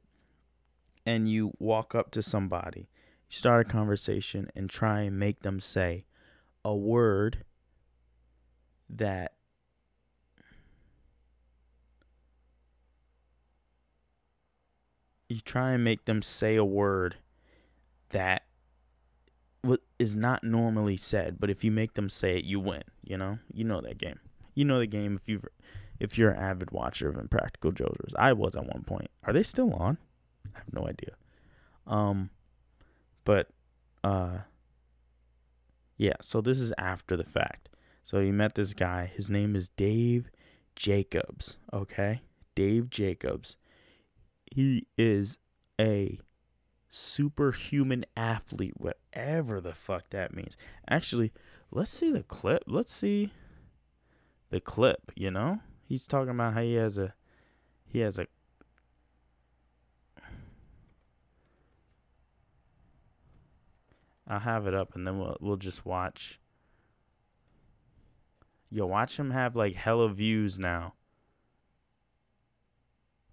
and 1.06 1.28
you 1.28 1.52
walk 1.58 1.94
up 1.94 2.10
to 2.12 2.22
somebody, 2.22 2.88
you 3.28 3.36
start 3.36 3.66
a 3.66 3.70
conversation 3.70 4.48
and 4.56 4.68
try 4.70 5.02
and 5.02 5.18
make 5.18 5.42
them 5.42 5.60
say 5.60 6.04
a 6.64 6.74
word 6.74 7.44
that 8.88 9.34
you 15.32 15.40
try 15.40 15.72
and 15.72 15.82
make 15.82 16.04
them 16.04 16.22
say 16.22 16.56
a 16.56 16.64
word 16.64 17.16
that 18.10 18.44
wa- 19.64 19.76
is 19.98 20.14
not 20.14 20.44
normally 20.44 20.96
said, 20.96 21.38
but 21.40 21.50
if 21.50 21.64
you 21.64 21.70
make 21.70 21.94
them 21.94 22.08
say 22.08 22.36
it, 22.36 22.44
you 22.44 22.60
win. 22.60 22.82
You 23.02 23.16
know, 23.16 23.38
you 23.52 23.64
know 23.64 23.80
that 23.80 23.98
game. 23.98 24.20
You 24.54 24.64
know 24.64 24.78
the 24.78 24.86
game 24.86 25.16
if 25.16 25.28
you've 25.28 25.44
if 25.98 26.18
you're 26.18 26.30
an 26.30 26.38
avid 26.38 26.70
watcher 26.70 27.08
of 27.08 27.16
Impractical 27.16 27.72
Jokers. 27.72 28.12
I 28.18 28.32
was 28.32 28.56
at 28.56 28.66
one 28.66 28.82
point. 28.84 29.10
Are 29.24 29.32
they 29.32 29.42
still 29.42 29.72
on? 29.74 29.98
I 30.54 30.58
have 30.58 30.72
no 30.72 30.86
idea. 30.86 31.14
Um, 31.86 32.30
but 33.24 33.48
uh, 34.04 34.38
yeah. 35.96 36.16
So 36.20 36.40
this 36.40 36.60
is 36.60 36.72
after 36.76 37.16
the 37.16 37.24
fact. 37.24 37.68
So 38.02 38.20
he 38.20 38.32
met 38.32 38.54
this 38.54 38.74
guy. 38.74 39.10
His 39.14 39.30
name 39.30 39.56
is 39.56 39.68
Dave 39.68 40.30
Jacobs. 40.76 41.56
Okay, 41.72 42.22
Dave 42.54 42.90
Jacobs. 42.90 43.56
He 44.54 44.86
is 44.98 45.38
a 45.80 46.18
superhuman 46.90 48.04
athlete, 48.14 48.74
whatever 48.76 49.62
the 49.62 49.72
fuck 49.72 50.10
that 50.10 50.34
means. 50.34 50.58
Actually, 50.90 51.32
let's 51.70 51.90
see 51.90 52.12
the 52.12 52.22
clip. 52.22 52.64
Let's 52.66 52.92
see 52.92 53.32
the 54.50 54.60
clip, 54.60 55.10
you 55.16 55.30
know? 55.30 55.60
He's 55.88 56.06
talking 56.06 56.30
about 56.30 56.52
how 56.52 56.60
he 56.60 56.74
has 56.74 56.98
a 56.98 57.14
he 57.86 58.00
has 58.00 58.18
a 58.18 58.26
I'll 64.28 64.40
have 64.40 64.66
it 64.66 64.74
up 64.74 64.94
and 64.94 65.06
then 65.06 65.18
we'll 65.18 65.38
we'll 65.40 65.56
just 65.56 65.86
watch 65.86 66.38
Yo, 68.70 68.86
watch 68.86 69.18
him 69.18 69.30
have 69.30 69.56
like 69.56 69.74
hella 69.74 70.10
views 70.10 70.58
now. 70.58 70.94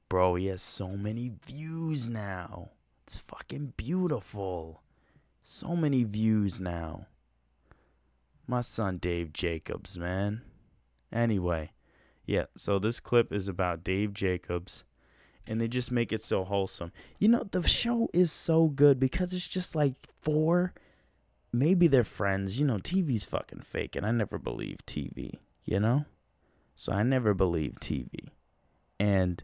Bro, 0.10 0.36
he 0.36 0.48
has 0.48 0.62
so 0.62 0.90
many 0.90 1.32
views 1.46 2.10
now. 2.10 2.72
It's 3.04 3.20
fucking 3.20 3.74
beautiful. 3.78 4.82
So 5.42 5.76
many 5.76 6.04
views 6.04 6.60
now. 6.60 7.06
My 8.48 8.62
son 8.62 8.98
Dave 8.98 9.32
Jacobs, 9.32 9.98
man. 9.98 10.42
Anyway, 11.12 11.72
yeah, 12.26 12.46
so 12.58 12.80
this 12.80 13.00
clip 13.00 13.32
is 13.32 13.48
about 13.48 13.84
Dave 13.84 14.14
Jacobs 14.14 14.84
and 15.48 15.62
they 15.62 15.68
just 15.68 15.92
make 15.92 16.12
it 16.12 16.22
so 16.22 16.44
wholesome. 16.44 16.92
You 17.20 17.28
know, 17.28 17.44
the 17.44 17.68
show 17.68 18.10
is 18.14 18.32
so 18.32 18.68
good 18.68 19.00
because 19.00 19.34
it's 19.34 19.48
just 19.48 19.76
like 19.76 19.94
four 20.22 20.74
maybe 21.52 21.88
they're 21.88 22.04
friends. 22.04 22.60
You 22.60 22.66
know, 22.66 22.78
TV's 22.78 23.24
fucking 23.26 23.62
fake 23.62 23.96
and 23.96 24.06
I 24.06 24.12
never 24.12 24.38
believe 24.38 24.78
TV, 24.86 25.40
you 25.66 25.80
know? 25.80 26.06
So 26.76 26.92
I 26.92 27.04
never 27.04 27.34
believe 27.34 27.74
TV. 27.80 28.30
And 29.00 29.44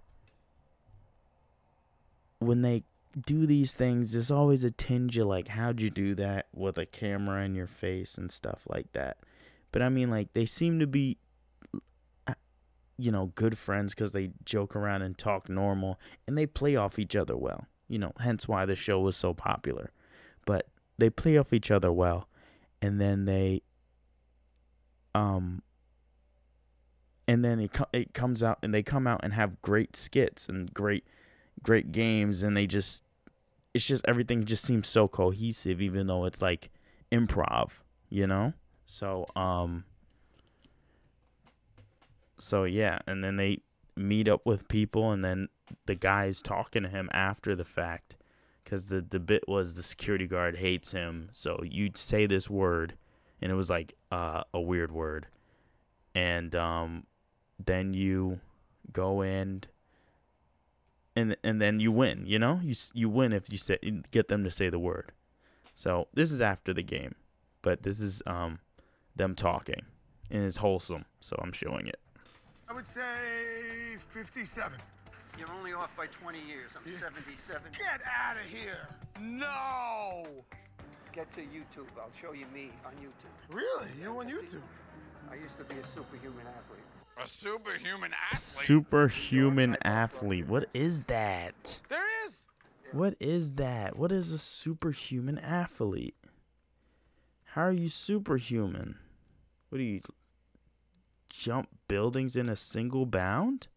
when 2.39 2.61
they 2.61 2.83
do 3.19 3.45
these 3.45 3.73
things, 3.73 4.13
there's 4.13 4.31
always 4.31 4.63
a 4.63 4.71
tinge 4.71 5.17
of 5.17 5.25
like, 5.27 5.47
how'd 5.47 5.81
you 5.81 5.89
do 5.89 6.15
that 6.15 6.47
with 6.53 6.77
a 6.77 6.85
camera 6.85 7.43
in 7.43 7.55
your 7.55 7.67
face 7.67 8.17
and 8.17 8.31
stuff 8.31 8.63
like 8.67 8.91
that. 8.93 9.17
But 9.71 9.81
I 9.81 9.89
mean, 9.89 10.09
like, 10.09 10.33
they 10.33 10.45
seem 10.45 10.79
to 10.79 10.87
be, 10.87 11.17
uh, 12.27 12.33
you 12.97 13.11
know, 13.11 13.27
good 13.35 13.57
friends 13.57 13.93
because 13.93 14.11
they 14.11 14.31
joke 14.43 14.75
around 14.75 15.01
and 15.01 15.17
talk 15.17 15.49
normal 15.49 15.99
and 16.27 16.37
they 16.37 16.45
play 16.45 16.75
off 16.75 16.99
each 16.99 17.15
other 17.15 17.37
well. 17.37 17.67
You 17.87 17.99
know, 17.99 18.13
hence 18.19 18.47
why 18.47 18.65
the 18.65 18.75
show 18.75 18.99
was 18.99 19.15
so 19.15 19.33
popular. 19.33 19.91
But 20.45 20.67
they 20.97 21.09
play 21.09 21.37
off 21.37 21.53
each 21.53 21.71
other 21.71 21.91
well. 21.91 22.27
And 22.81 22.99
then 22.99 23.25
they, 23.25 23.61
um, 25.13 25.61
and 27.27 27.43
then 27.43 27.59
it, 27.59 27.73
co- 27.73 27.87
it 27.93 28.13
comes 28.13 28.43
out 28.43 28.59
and 28.61 28.73
they 28.73 28.83
come 28.83 29.07
out 29.07 29.21
and 29.23 29.33
have 29.33 29.61
great 29.61 29.95
skits 29.95 30.49
and 30.49 30.73
great 30.73 31.05
great 31.63 31.91
games 31.91 32.43
and 32.43 32.55
they 32.55 32.67
just 32.67 33.03
it's 33.73 33.85
just 33.85 34.05
everything 34.07 34.43
just 34.45 34.63
seems 34.63 34.87
so 34.87 35.07
cohesive 35.07 35.81
even 35.81 36.07
though 36.07 36.25
it's 36.25 36.41
like 36.41 36.69
improv 37.11 37.79
you 38.09 38.27
know? 38.27 38.53
So 38.85 39.25
um 39.35 39.85
so 42.37 42.65
yeah 42.65 42.99
and 43.07 43.23
then 43.23 43.37
they 43.37 43.59
meet 43.95 44.27
up 44.27 44.45
with 44.45 44.67
people 44.67 45.11
and 45.11 45.23
then 45.23 45.47
the 45.85 45.95
guy's 45.95 46.41
talking 46.41 46.83
to 46.83 46.89
him 46.89 47.09
after 47.13 47.55
the 47.55 47.63
fact 47.63 48.15
because 48.63 48.89
the, 48.89 49.01
the 49.01 49.19
bit 49.19 49.43
was 49.47 49.75
the 49.75 49.83
security 49.83 50.27
guard 50.27 50.57
hates 50.57 50.91
him 50.91 51.29
so 51.31 51.59
you'd 51.63 51.97
say 51.97 52.25
this 52.25 52.49
word 52.49 52.95
and 53.41 53.51
it 53.51 53.55
was 53.55 53.69
like 53.69 53.93
uh, 54.11 54.43
a 54.53 54.61
weird 54.61 54.91
word. 54.91 55.27
And 56.13 56.55
um 56.55 57.05
then 57.63 57.93
you 57.93 58.39
go 58.91 59.21
in 59.21 59.63
and 61.15 61.35
and 61.43 61.61
then 61.61 61.79
you 61.79 61.91
win 61.91 62.23
you 62.25 62.37
know 62.39 62.59
you 62.63 62.75
you 62.93 63.09
win 63.09 63.33
if 63.33 63.51
you 63.51 63.57
say 63.57 63.77
get 64.11 64.27
them 64.27 64.43
to 64.43 64.51
say 64.51 64.69
the 64.69 64.79
word 64.79 65.11
so 65.73 66.07
this 66.13 66.31
is 66.31 66.41
after 66.41 66.73
the 66.73 66.83
game 66.83 67.13
but 67.61 67.83
this 67.83 67.99
is 67.99 68.21
um 68.25 68.59
them 69.15 69.35
talking 69.35 69.81
and 70.31 70.43
it's 70.45 70.57
wholesome 70.57 71.05
so 71.19 71.37
i'm 71.41 71.51
showing 71.51 71.87
it 71.87 71.99
I 72.67 72.73
would 72.73 72.87
say 72.87 73.97
57. 74.11 74.73
You're 75.37 75.51
only 75.51 75.73
off 75.73 75.95
by 75.95 76.07
20 76.07 76.39
years. 76.39 76.71
I'm 76.75 76.91
77. 76.91 77.61
Get 77.77 78.01
out 78.07 78.37
of 78.37 78.43
here. 78.43 78.87
No. 79.21 80.25
Get 81.13 81.31
to 81.35 81.41
YouTube. 81.41 81.87
I'll 81.97 82.09
show 82.19 82.33
you 82.33 82.45
me 82.53 82.71
on 82.85 82.93
YouTube. 82.93 83.55
Really? 83.55 83.87
You 84.01 84.19
on 84.19 84.27
YouTube? 84.27 84.65
I 85.31 85.35
used 85.35 85.57
to 85.59 85.63
be 85.65 85.75
a 85.79 85.87
superhuman 85.93 86.47
athlete. 86.47 86.81
A 87.17 87.27
superhuman 87.27 88.11
athlete. 88.31 88.67
superhuman 88.67 89.77
athlete. 89.83 90.47
What 90.47 90.69
is 90.73 91.05
that? 91.05 91.81
There 91.87 92.03
is. 92.25 92.45
what 92.91 93.15
is 93.19 93.53
that? 93.53 93.97
What 93.97 94.11
is 94.11 94.33
a 94.33 94.37
superhuman 94.37 95.39
athlete? 95.39 96.15
How 97.43 97.61
are 97.63 97.71
you 97.71 97.87
superhuman? 97.87 98.97
What 99.69 99.77
do 99.77 99.83
you 99.83 100.01
jump 101.29 101.69
buildings 101.87 102.35
in 102.35 102.49
a 102.49 102.55
single 102.55 103.05
bound? 103.05 103.67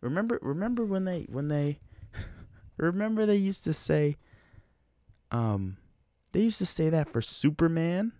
Remember 0.00 0.38
remember 0.40 0.84
when 0.84 1.04
they 1.04 1.26
when 1.28 1.48
they 1.48 1.80
remember 2.78 3.26
they 3.26 3.36
used 3.36 3.64
to 3.64 3.74
say 3.74 4.16
um 5.30 5.76
they 6.32 6.40
used 6.40 6.58
to 6.58 6.66
say 6.66 6.88
that 6.88 7.12
for 7.12 7.20
superman 7.20 8.12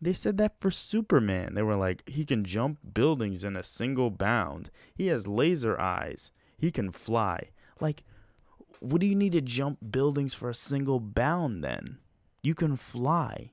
they 0.00 0.12
said 0.12 0.38
that 0.38 0.60
for 0.60 0.70
superman. 0.70 1.54
They 1.54 1.62
were 1.62 1.76
like 1.76 2.08
he 2.08 2.24
can 2.24 2.44
jump 2.44 2.78
buildings 2.94 3.44
in 3.44 3.56
a 3.56 3.62
single 3.62 4.10
bound. 4.10 4.70
He 4.94 5.08
has 5.08 5.26
laser 5.26 5.78
eyes. 5.78 6.32
He 6.56 6.70
can 6.70 6.90
fly. 6.90 7.50
Like 7.80 8.04
what 8.80 9.00
do 9.00 9.06
you 9.06 9.14
need 9.14 9.32
to 9.32 9.42
jump 9.42 9.78
buildings 9.90 10.34
for 10.34 10.48
a 10.48 10.54
single 10.54 11.00
bound 11.00 11.62
then? 11.62 11.98
You 12.42 12.54
can 12.54 12.76
fly. 12.76 13.52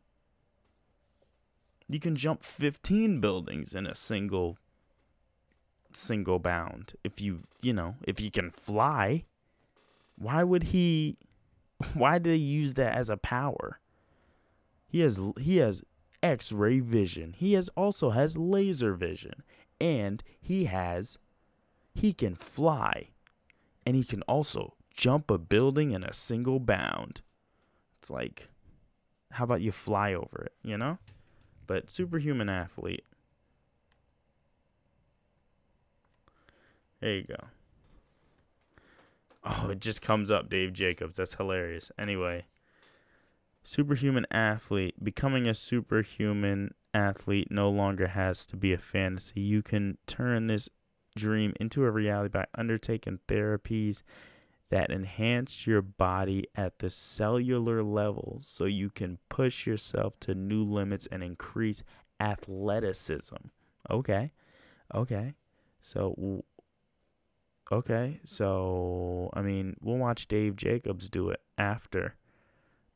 You 1.89 1.99
can 1.99 2.15
jump 2.15 2.43
15 2.43 3.19
buildings 3.19 3.73
in 3.73 3.85
a 3.85 3.95
single 3.95 4.57
single 5.93 6.37
bound 6.37 6.93
if 7.03 7.19
you 7.21 7.39
you 7.61 7.73
know 7.73 7.95
if 8.03 8.21
you 8.21 8.31
can 8.31 8.51
fly. 8.51 9.25
Why 10.17 10.43
would 10.43 10.63
he 10.63 11.17
why 11.93 12.19
do 12.19 12.29
they 12.29 12.37
use 12.37 12.75
that 12.75 12.95
as 12.95 13.09
a 13.09 13.17
power? 13.17 13.79
He 14.87 15.01
has 15.01 15.19
he 15.39 15.57
has 15.57 15.81
x-ray 16.23 16.79
vision 16.79 17.33
he 17.37 17.53
has 17.53 17.69
also 17.69 18.09
has 18.09 18.37
laser 18.37 18.93
vision 18.93 19.43
and 19.79 20.23
he 20.39 20.65
has 20.65 21.17
he 21.93 22.13
can 22.13 22.35
fly 22.35 23.09
and 23.85 23.95
he 23.95 24.03
can 24.03 24.21
also 24.23 24.73
jump 24.95 25.29
a 25.29 25.37
building 25.37 25.91
in 25.91 26.03
a 26.03 26.13
single 26.13 26.59
bound 26.59 27.21
it's 27.99 28.09
like 28.09 28.49
how 29.31 29.43
about 29.43 29.61
you 29.61 29.71
fly 29.71 30.13
over 30.13 30.43
it 30.45 30.53
you 30.63 30.77
know 30.77 30.97
but 31.67 31.89
superhuman 31.89 32.49
athlete. 32.49 33.03
There 37.01 37.15
you 37.15 37.23
go. 37.23 37.35
Oh, 39.43 39.69
it 39.69 39.79
just 39.79 40.01
comes 40.01 40.31
up, 40.31 40.49
Dave 40.49 40.73
Jacobs. 40.73 41.17
That's 41.17 41.35
hilarious. 41.35 41.91
Anyway, 41.99 42.45
superhuman 43.67 44.25
athlete. 44.31 44.95
Becoming 45.03 45.45
a 45.45 45.53
superhuman 45.53 46.73
athlete 46.93 47.51
no 47.51 47.69
longer 47.69 48.07
has 48.07 48.45
to 48.45 48.55
be 48.55 48.71
a 48.71 48.77
fantasy. 48.77 49.41
You 49.41 49.61
can 49.61 49.97
turn 50.07 50.47
this 50.47 50.69
dream 51.17 51.53
into 51.59 51.83
a 51.83 51.91
reality 51.91 52.29
by 52.29 52.45
undertaking 52.57 53.19
therapies 53.27 54.03
that 54.69 54.89
enhance 54.89 55.67
your 55.67 55.81
body 55.81 56.45
at 56.55 56.79
the 56.79 56.89
cellular 56.89 57.83
level 57.83 58.39
so 58.41 58.63
you 58.63 58.89
can 58.89 59.17
push 59.27 59.67
yourself 59.67 60.17
to 60.21 60.33
new 60.33 60.63
limits 60.63 61.05
and 61.11 61.21
increase 61.21 61.83
athleticism. 62.21 63.35
Okay. 63.89 64.31
Okay. 64.95 65.33
So 65.81 66.45
okay. 67.69 68.21
So 68.23 69.29
I 69.33 69.41
mean, 69.41 69.75
we'll 69.81 69.97
watch 69.97 70.29
Dave 70.29 70.55
Jacobs 70.55 71.09
do 71.09 71.31
it 71.31 71.41
after. 71.57 72.15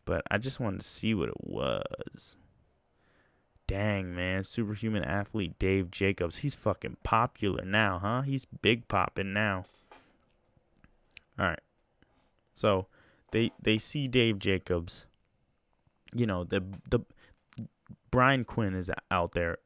But 0.06 0.24
I 0.30 0.38
just 0.38 0.60
wanted 0.60 0.82
to 0.82 0.88
see 0.88 1.14
what 1.14 1.30
it 1.30 1.44
was. 1.44 2.36
Dang, 3.68 4.14
man, 4.14 4.44
superhuman 4.44 5.04
athlete 5.04 5.58
Dave 5.58 5.92
Jacobs. 5.92 6.38
He's 6.38 6.56
fucking 6.56 6.98
popular 7.04 7.64
now, 7.64 8.00
huh? 8.00 8.22
He's 8.24 8.46
big 8.46 8.88
popping 8.88 9.32
now. 9.32 9.66
All 11.40 11.48
right. 11.48 11.62
So 12.54 12.88
they 13.32 13.52
they 13.62 13.78
see 13.78 14.08
Dave 14.08 14.40
Jacobs. 14.40 15.06
You 16.14 16.26
know 16.26 16.44
the 16.44 16.64
the 16.90 17.00
Brian 18.12 18.44
Quinn 18.44 18.76
is 18.76 18.92
out 19.10 19.32
there 19.32 19.60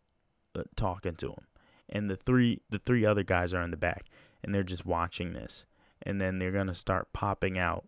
uh, 0.56 0.64
talking 0.76 1.16
to 1.16 1.30
him, 1.32 1.48
and 1.90 2.10
the 2.10 2.16
three 2.16 2.62
the 2.70 2.80
three 2.80 3.06
other 3.06 3.24
guys 3.24 3.54
are 3.54 3.64
in 3.64 3.72
the 3.72 3.78
back, 3.78 4.06
and 4.44 4.54
they're 4.54 4.64
just 4.64 4.86
watching 4.86 5.34
this, 5.34 5.66
and 6.04 6.22
then 6.22 6.38
they're 6.38 6.52
gonna 6.52 6.76
start 6.76 7.12
popping 7.12 7.58
out, 7.58 7.86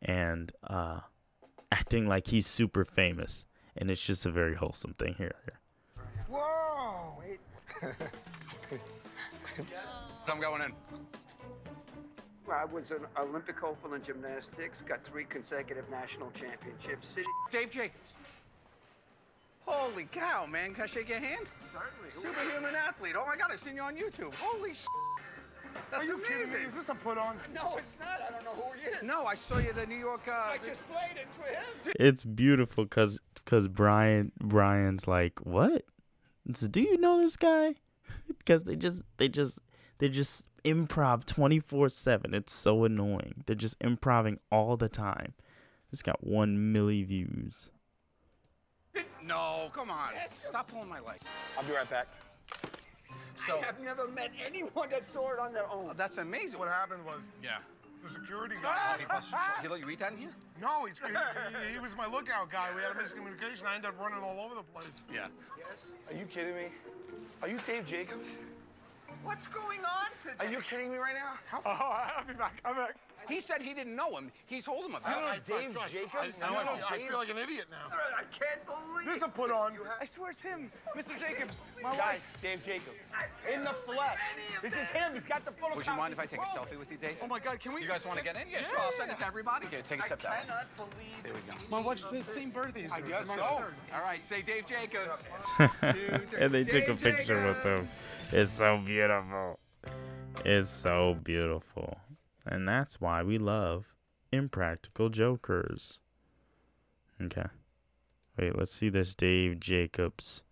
and 0.00 0.50
uh, 0.66 1.00
acting 1.72 2.06
like 2.06 2.26
he's 2.26 2.46
super 2.46 2.84
famous, 2.84 3.46
and 3.76 3.90
it's 3.90 4.04
just 4.04 4.26
a 4.26 4.30
very 4.30 4.54
wholesome 4.54 4.92
thing 4.98 5.14
here. 5.16 5.34
here. 5.46 5.58
Whoa. 6.28 7.14
I'm 10.28 10.40
going 10.40 10.62
in. 10.62 10.72
I 12.52 12.66
was 12.66 12.90
an 12.90 13.06
Olympic 13.18 13.58
hopeful 13.58 13.94
in 13.94 14.02
gymnastics, 14.02 14.82
got 14.82 15.02
three 15.04 15.24
consecutive 15.24 15.88
national 15.90 16.30
championships. 16.32 17.08
City. 17.08 17.26
Dave 17.50 17.70
Jacobs. 17.70 18.16
Holy 19.64 20.04
cow, 20.12 20.44
man. 20.44 20.74
Can 20.74 20.84
I 20.84 20.86
shake 20.86 21.08
your 21.08 21.20
hand? 21.20 21.50
Certainly. 21.72 22.10
Superhuman 22.10 22.74
athlete. 22.74 23.14
Oh 23.16 23.24
my 23.26 23.36
god, 23.36 23.50
I've 23.50 23.60
seen 23.60 23.76
you 23.76 23.82
on 23.82 23.96
YouTube. 23.96 24.34
Holy 24.34 24.74
sh! 24.74 24.84
That's 25.90 26.04
Are 26.04 26.06
you 26.06 26.18
kidding 26.18 26.52
me? 26.52 26.58
Is 26.66 26.74
this 26.74 26.88
a 26.88 26.94
put 26.94 27.18
on? 27.18 27.36
No, 27.54 27.76
it's 27.76 27.96
not. 28.00 28.20
I 28.26 28.32
don't 28.32 28.44
know 28.44 28.62
who 28.62 28.72
he 28.78 28.86
is. 28.88 29.02
No, 29.02 29.26
I 29.26 29.34
saw 29.34 29.58
you 29.58 29.72
the 29.72 29.86
New 29.86 29.96
York. 29.96 30.22
Uh, 30.26 30.32
I 30.32 30.58
just 30.58 30.80
played 30.90 31.16
it 31.16 31.28
to 31.34 31.90
him. 31.90 31.94
It's 31.98 32.24
beautiful 32.24 32.84
because 32.84 33.18
cause 33.44 33.68
Brian 33.68 34.32
Brian's 34.40 35.08
like 35.08 35.40
what 35.40 35.84
It's, 36.48 36.60
do 36.60 36.80
you 36.80 36.98
know 36.98 37.20
this 37.20 37.36
guy? 37.36 37.74
because 38.38 38.64
they 38.64 38.76
just 38.76 39.04
they 39.18 39.28
just 39.28 39.58
they 39.98 40.08
just 40.08 40.48
improv 40.64 41.24
24/7. 41.24 42.34
It's 42.34 42.52
so 42.52 42.84
annoying. 42.84 43.42
They're 43.46 43.56
just 43.56 43.76
improving 43.80 44.38
all 44.50 44.76
the 44.76 44.88
time. 44.88 45.34
It's 45.92 46.02
got 46.02 46.24
1 46.26 46.74
milli 46.74 47.06
views. 47.06 47.68
No, 49.24 49.70
come 49.72 49.90
on. 49.90 50.10
Stop 50.48 50.70
pulling 50.70 50.88
my 50.88 51.00
leg. 51.00 51.20
I'll 51.56 51.64
be 51.64 51.72
right 51.72 51.88
back. 51.88 52.08
So 53.46 53.58
I 53.58 53.64
have 53.66 53.80
never 53.80 54.08
met 54.08 54.30
anyone 54.46 54.88
that 54.90 55.06
saw 55.06 55.32
it 55.32 55.38
on 55.38 55.52
their 55.52 55.68
own. 55.70 55.88
Oh, 55.90 55.94
that's 55.96 56.18
amazing. 56.18 56.58
What 56.58 56.68
happened 56.68 57.04
was 57.04 57.20
Yeah. 57.42 57.58
the 58.02 58.08
security 58.08 58.56
guy. 58.62 59.04
Ah! 59.10 59.58
He 59.62 59.68
let 59.68 59.80
you 59.80 59.88
eat 59.90 59.98
that 60.00 60.12
in 60.12 60.18
here? 60.18 60.30
no, 60.60 60.84
he's, 60.84 60.98
he, 60.98 61.06
he, 61.08 61.72
he 61.74 61.78
was 61.78 61.96
my 61.96 62.06
lookout 62.06 62.50
guy. 62.50 62.68
We 62.74 62.82
had 62.82 62.92
a 62.92 62.94
miscommunication. 62.94 63.64
I 63.66 63.74
ended 63.76 63.90
up 63.90 64.00
running 64.00 64.22
all 64.22 64.38
over 64.44 64.54
the 64.54 64.62
place. 64.62 65.02
Yeah. 65.12 65.26
Yes? 65.58 65.78
Are 66.10 66.18
you 66.18 66.26
kidding 66.26 66.54
me? 66.54 66.66
Are 67.42 67.48
you 67.48 67.58
Dave 67.66 67.86
Jacobs? 67.86 68.28
What's 69.24 69.46
going 69.46 69.80
on 69.80 70.08
today? 70.22 70.46
Are 70.46 70.50
you 70.50 70.60
kidding 70.60 70.90
me 70.90 70.98
right 70.98 71.14
now? 71.14 71.60
Oh, 71.64 71.70
I'll 72.16 72.24
be 72.26 72.34
back. 72.34 72.60
I'm 72.64 72.74
back. 72.76 72.96
He 73.28 73.40
said 73.40 73.62
he 73.62 73.74
didn't 73.74 73.94
know 73.96 74.10
him. 74.16 74.30
He 74.46 74.60
told 74.60 74.84
him 74.86 74.94
about 74.94 75.08
You 75.16 75.26
it. 75.26 75.48
know 75.48 75.58
Dave 75.60 75.74
Jacobs? 75.90 76.14
I, 76.14 76.24
You 76.26 76.32
know, 76.54 76.62
know 76.62 76.86
I 76.88 76.96
Dave- 76.96 77.08
feel 77.08 77.18
like 77.18 77.30
an 77.30 77.38
idiot 77.38 77.66
now. 77.70 77.96
I 77.96 78.22
can't 78.36 78.64
believe 78.66 79.06
This 79.06 79.16
is 79.16 79.22
a 79.22 79.28
put 79.28 79.50
on. 79.50 79.76
I 80.00 80.04
swear 80.04 80.30
it's 80.30 80.40
him, 80.40 80.70
Mr. 80.96 81.18
Jacobs. 81.18 81.60
My 81.82 81.96
Guys, 81.96 82.20
Dave 82.42 82.64
Jacobs. 82.64 82.96
In 83.52 83.64
the 83.64 83.72
flesh. 83.72 84.18
This 84.62 84.72
is 84.72 84.88
him. 84.88 85.14
He's 85.14 85.24
got 85.24 85.44
the 85.44 85.50
photocopy. 85.52 85.76
Would 85.76 85.86
you 85.86 85.96
mind 85.96 86.12
if 86.12 86.18
I 86.18 86.26
take 86.26 86.40
a 86.40 86.44
selfie 86.44 86.78
with 86.78 86.90
you, 86.90 86.96
Dave? 86.98 87.16
Oh 87.22 87.26
my 87.26 87.38
God, 87.38 87.58
can 87.60 87.72
we? 87.74 87.82
You 87.82 87.88
guys 87.88 88.04
want 88.06 88.18
to 88.18 88.24
get 88.24 88.36
in? 88.36 88.48
Yeah, 88.50 88.62
sure. 88.62 88.78
I'll 88.78 88.92
send 88.92 89.10
it 89.10 89.18
to 89.18 89.26
everybody. 89.26 89.66
Okay, 89.66 89.82
take 89.82 90.00
a 90.00 90.06
step 90.06 90.22
down. 90.22 90.32
I 90.32 90.40
cannot 90.42 90.66
believe 90.76 91.22
There 91.22 91.32
we 91.32 91.40
go. 91.52 91.58
My 91.70 91.80
wife's 91.80 92.08
the 92.10 92.22
same 92.22 92.50
birthday 92.50 92.84
as 92.84 92.92
I 92.92 93.00
guess 93.00 93.26
so. 93.26 93.40
All 93.42 94.02
right, 94.02 94.24
say 94.24 94.42
Dave 94.42 94.66
Jacobs. 94.66 95.24
and 96.38 96.50
they 96.52 96.64
took 96.64 96.88
a 96.88 96.94
picture 96.94 97.44
with 97.46 97.62
him. 97.62 97.88
It's 98.32 98.52
so 98.52 98.78
beautiful. 98.78 99.58
It's 100.44 100.70
so 100.70 101.16
beautiful. 101.22 101.96
And 102.46 102.68
that's 102.68 103.00
why 103.00 103.22
we 103.22 103.38
love 103.38 103.94
Impractical 104.32 105.08
Jokers. 105.08 106.00
Okay. 107.20 107.46
Wait, 108.38 108.56
let's 108.56 108.72
see 108.72 108.88
this 108.88 109.14
Dave 109.14 109.60
Jacobs. 109.60 110.42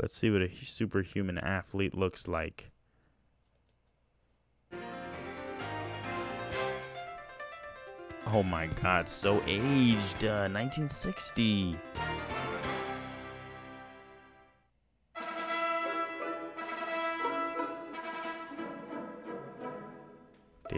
Let's 0.00 0.16
see 0.16 0.30
what 0.30 0.42
a 0.42 0.50
superhuman 0.64 1.38
athlete 1.38 1.94
looks 1.94 2.28
like. 2.28 2.70
Oh 8.26 8.42
my 8.42 8.66
god, 8.66 9.08
so 9.08 9.42
aged. 9.46 10.24
Uh, 10.24 10.48
1960. 10.50 11.76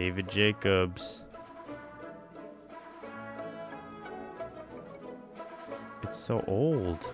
David 0.01 0.27
Jacobs. 0.31 1.21
It's 6.01 6.17
so 6.17 6.43
old. 6.47 7.13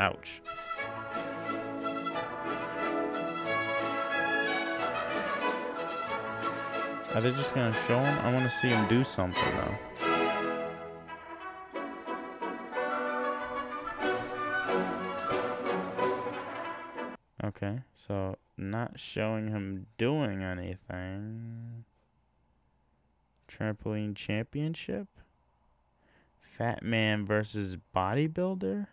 Ouch. 0.00 0.40
Are 7.14 7.20
they 7.20 7.30
just 7.32 7.54
gonna 7.54 7.74
show 7.86 7.98
him? 7.98 8.18
I 8.20 8.32
want 8.32 8.44
to 8.44 8.50
see 8.50 8.68
him 8.68 8.88
do 8.88 9.04
something 9.04 9.56
though. 9.56 9.85
Showing 18.98 19.48
him 19.48 19.86
doing 19.98 20.42
anything. 20.42 21.84
Trampoline 23.48 24.14
championship? 24.14 25.08
Fat 26.40 26.82
man 26.82 27.24
versus 27.24 27.76
bodybuilder? 27.94 28.86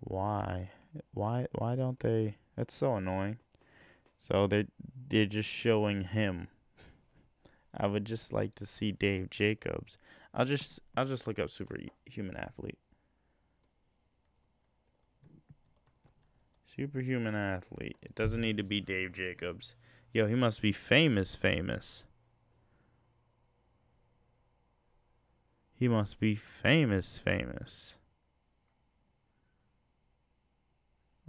Why? 0.00 0.70
Why 1.12 1.46
why 1.52 1.74
don't 1.74 1.98
they 2.00 2.36
That's 2.56 2.74
so 2.74 2.96
annoying. 2.96 3.38
So 4.18 4.46
they 4.46 4.66
they're 5.08 5.26
just 5.26 5.48
showing 5.48 6.02
him. 6.02 6.48
I 7.76 7.86
would 7.86 8.04
just 8.04 8.32
like 8.32 8.54
to 8.56 8.66
see 8.66 8.92
Dave 8.92 9.30
Jacobs. 9.30 9.98
I'll 10.36 10.44
just 10.44 10.80
I'll 10.94 11.06
just 11.06 11.26
look 11.26 11.38
up 11.38 11.48
superhuman 11.48 12.36
athlete. 12.36 12.78
Superhuman 16.66 17.34
athlete. 17.34 17.96
It 18.02 18.14
doesn't 18.14 18.42
need 18.42 18.58
to 18.58 18.62
be 18.62 18.82
Dave 18.82 19.14
Jacobs. 19.14 19.74
Yo, 20.12 20.26
he 20.26 20.34
must 20.34 20.60
be 20.60 20.72
famous 20.72 21.36
famous. 21.36 22.04
He 25.72 25.88
must 25.88 26.20
be 26.20 26.34
famous 26.34 27.18
famous. 27.18 27.98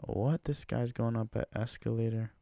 What? 0.03 0.43
This 0.43 0.65
guy's 0.65 0.91
going 0.91 1.15
up 1.15 1.33
an 1.33 1.45
escalator? 1.55 2.33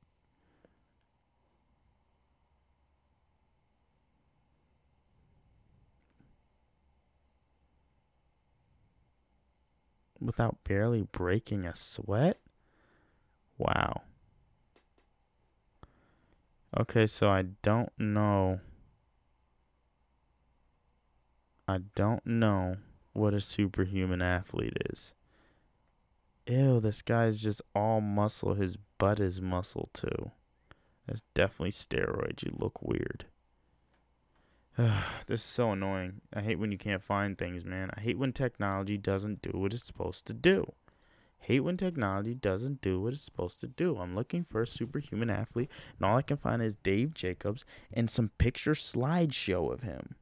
Without 10.25 10.63
barely 10.63 11.03
breaking 11.03 11.65
a 11.65 11.75
sweat? 11.75 12.39
Wow. 13.57 14.01
Okay, 16.77 17.07
so 17.07 17.29
I 17.29 17.43
don't 17.61 17.91
know. 17.97 18.59
I 21.67 21.79
don't 21.95 22.25
know 22.25 22.77
what 23.13 23.33
a 23.33 23.39
superhuman 23.39 24.21
athlete 24.21 24.77
is. 24.91 25.13
Ew, 26.47 26.79
this 26.79 27.01
guy's 27.01 27.39
just 27.39 27.61
all 27.73 28.01
muscle. 28.01 28.53
His 28.53 28.77
butt 28.97 29.19
is 29.19 29.41
muscle 29.41 29.89
too. 29.93 30.31
That's 31.07 31.23
definitely 31.33 31.71
steroids. 31.71 32.43
You 32.43 32.53
look 32.57 32.81
weird. 32.81 33.25
this 35.27 35.41
is 35.41 35.43
so 35.43 35.71
annoying. 35.71 36.21
I 36.33 36.41
hate 36.41 36.59
when 36.59 36.71
you 36.71 36.77
can't 36.77 37.03
find 37.03 37.37
things, 37.37 37.63
man. 37.63 37.89
I 37.95 38.01
hate 38.01 38.17
when 38.17 38.33
technology 38.33 38.97
doesn't 38.97 39.41
do 39.41 39.57
what 39.57 39.73
it's 39.73 39.83
supposed 39.83 40.27
to 40.27 40.33
do. 40.33 40.73
Hate 41.39 41.61
when 41.61 41.77
technology 41.77 42.33
doesn't 42.33 42.81
do 42.81 42.99
what 42.99 43.13
it's 43.13 43.21
supposed 43.21 43.59
to 43.59 43.67
do. 43.67 43.97
I'm 43.97 44.15
looking 44.15 44.43
for 44.43 44.63
a 44.63 44.67
superhuman 44.67 45.29
athlete, 45.29 45.69
and 45.97 46.05
all 46.05 46.17
I 46.17 46.23
can 46.23 46.37
find 46.37 46.61
is 46.61 46.75
Dave 46.75 47.13
Jacobs 47.13 47.63
and 47.93 48.09
some 48.09 48.31
picture 48.37 48.71
slideshow 48.71 49.71
of 49.71 49.83
him. 49.83 50.15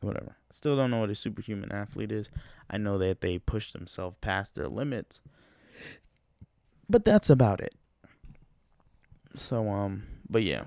Whatever. 0.00 0.36
Still 0.50 0.76
don't 0.76 0.90
know 0.90 1.00
what 1.00 1.10
a 1.10 1.14
superhuman 1.14 1.72
athlete 1.72 2.12
is. 2.12 2.30
I 2.68 2.78
know 2.78 2.98
that 2.98 3.20
they 3.20 3.38
push 3.38 3.72
themselves 3.72 4.16
past 4.20 4.54
their 4.54 4.68
limits. 4.68 5.20
But 6.88 7.04
that's 7.04 7.30
about 7.30 7.60
it. 7.60 7.74
So 9.34 9.68
um 9.68 10.04
but 10.28 10.42
yeah. 10.42 10.64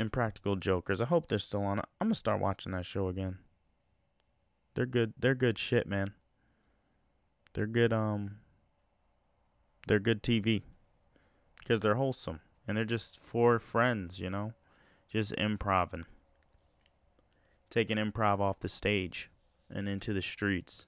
Impractical 0.00 0.56
Jokers. 0.56 1.00
I 1.00 1.04
hope 1.04 1.28
they're 1.28 1.38
still 1.38 1.62
on. 1.62 1.78
I'm 1.78 2.08
gonna 2.08 2.14
start 2.14 2.40
watching 2.40 2.72
that 2.72 2.86
show 2.86 3.08
again. 3.08 3.38
They're 4.74 4.86
good. 4.86 5.12
They're 5.18 5.34
good 5.34 5.58
shit, 5.58 5.86
man. 5.86 6.14
They're 7.52 7.66
good. 7.66 7.92
Um. 7.92 8.36
They're 9.86 9.98
good 9.98 10.22
TV. 10.22 10.62
Because 11.58 11.80
they're 11.80 11.96
wholesome 11.96 12.40
and 12.66 12.76
they're 12.76 12.84
just 12.84 13.18
for 13.18 13.58
friends, 13.58 14.18
you 14.18 14.30
know, 14.30 14.54
just 15.10 15.32
improving, 15.32 16.06
taking 17.68 17.96
improv 17.98 18.40
off 18.40 18.60
the 18.60 18.68
stage 18.68 19.30
and 19.68 19.88
into 19.88 20.12
the 20.12 20.22
streets. 20.22 20.86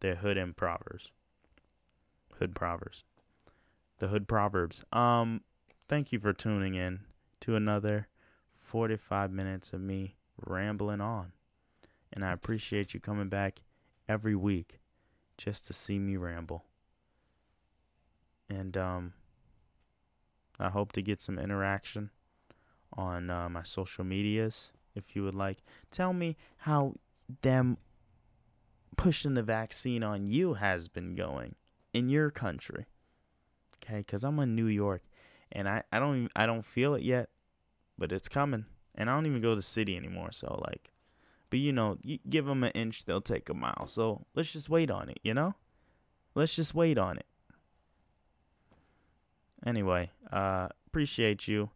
They're 0.00 0.16
hood 0.16 0.38
improvers. 0.38 1.12
Hood 2.38 2.54
proverbs. 2.54 3.04
The 3.98 4.08
hood 4.08 4.26
proverbs. 4.26 4.84
Um. 4.92 5.42
Thank 5.86 6.12
you 6.12 6.18
for 6.18 6.32
tuning 6.32 6.74
in 6.74 7.00
to 7.40 7.56
another 7.56 8.08
45 8.74 9.30
minutes 9.30 9.72
of 9.72 9.80
me 9.80 10.16
rambling 10.44 11.00
on. 11.00 11.30
And 12.12 12.24
I 12.24 12.32
appreciate 12.32 12.92
you 12.92 12.98
coming 12.98 13.28
back 13.28 13.62
every 14.08 14.34
week 14.34 14.80
just 15.38 15.68
to 15.68 15.72
see 15.72 16.00
me 16.00 16.16
ramble. 16.16 16.64
And 18.50 18.76
um 18.76 19.12
I 20.58 20.70
hope 20.70 20.90
to 20.94 21.02
get 21.02 21.20
some 21.20 21.38
interaction 21.38 22.10
on 22.92 23.30
uh, 23.30 23.48
my 23.48 23.62
social 23.62 24.02
medias 24.02 24.72
if 24.96 25.14
you 25.14 25.22
would 25.22 25.36
like. 25.36 25.58
Tell 25.92 26.12
me 26.12 26.36
how 26.56 26.94
them 27.42 27.78
pushing 28.96 29.34
the 29.34 29.44
vaccine 29.44 30.02
on 30.02 30.26
you 30.26 30.54
has 30.54 30.88
been 30.88 31.14
going 31.14 31.54
in 31.92 32.08
your 32.08 32.32
country. 32.32 32.86
Okay, 33.76 34.02
cuz 34.02 34.24
I'm 34.24 34.40
in 34.40 34.56
New 34.56 34.66
York 34.66 35.04
and 35.52 35.68
I 35.68 35.84
I 35.92 36.00
don't 36.00 36.16
even, 36.16 36.30
I 36.34 36.46
don't 36.46 36.66
feel 36.66 36.96
it 36.96 37.04
yet 37.04 37.30
but 37.98 38.12
it's 38.12 38.28
coming. 38.28 38.66
And 38.94 39.10
I 39.10 39.14
don't 39.14 39.26
even 39.26 39.42
go 39.42 39.54
to 39.54 39.62
city 39.62 39.96
anymore, 39.96 40.30
so 40.32 40.62
like, 40.66 40.92
but 41.50 41.58
you 41.58 41.72
know, 41.72 41.98
you 42.02 42.18
give 42.28 42.46
them 42.46 42.64
an 42.64 42.70
inch, 42.72 43.04
they'll 43.04 43.20
take 43.20 43.48
a 43.48 43.54
mile. 43.54 43.86
So 43.86 44.26
let's 44.34 44.52
just 44.52 44.68
wait 44.68 44.90
on 44.90 45.08
it, 45.08 45.18
you 45.22 45.34
know? 45.34 45.54
Let's 46.34 46.56
just 46.56 46.74
wait 46.74 46.98
on 46.98 47.16
it. 47.16 47.26
Anyway, 49.66 50.10
uh, 50.32 50.68
appreciate 50.86 51.48
you, 51.48 51.70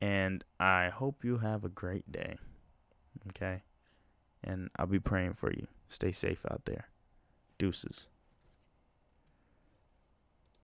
and 0.00 0.42
I 0.58 0.88
hope 0.88 1.24
you 1.24 1.38
have 1.38 1.64
a 1.64 1.68
great 1.68 2.10
day. 2.10 2.36
Okay, 3.28 3.62
and 4.42 4.70
I'll 4.76 4.86
be 4.86 5.00
praying 5.00 5.34
for 5.34 5.52
you. 5.52 5.66
Stay 5.88 6.12
safe 6.12 6.46
out 6.50 6.62
there. 6.64 6.88
Deuces. 7.58 8.06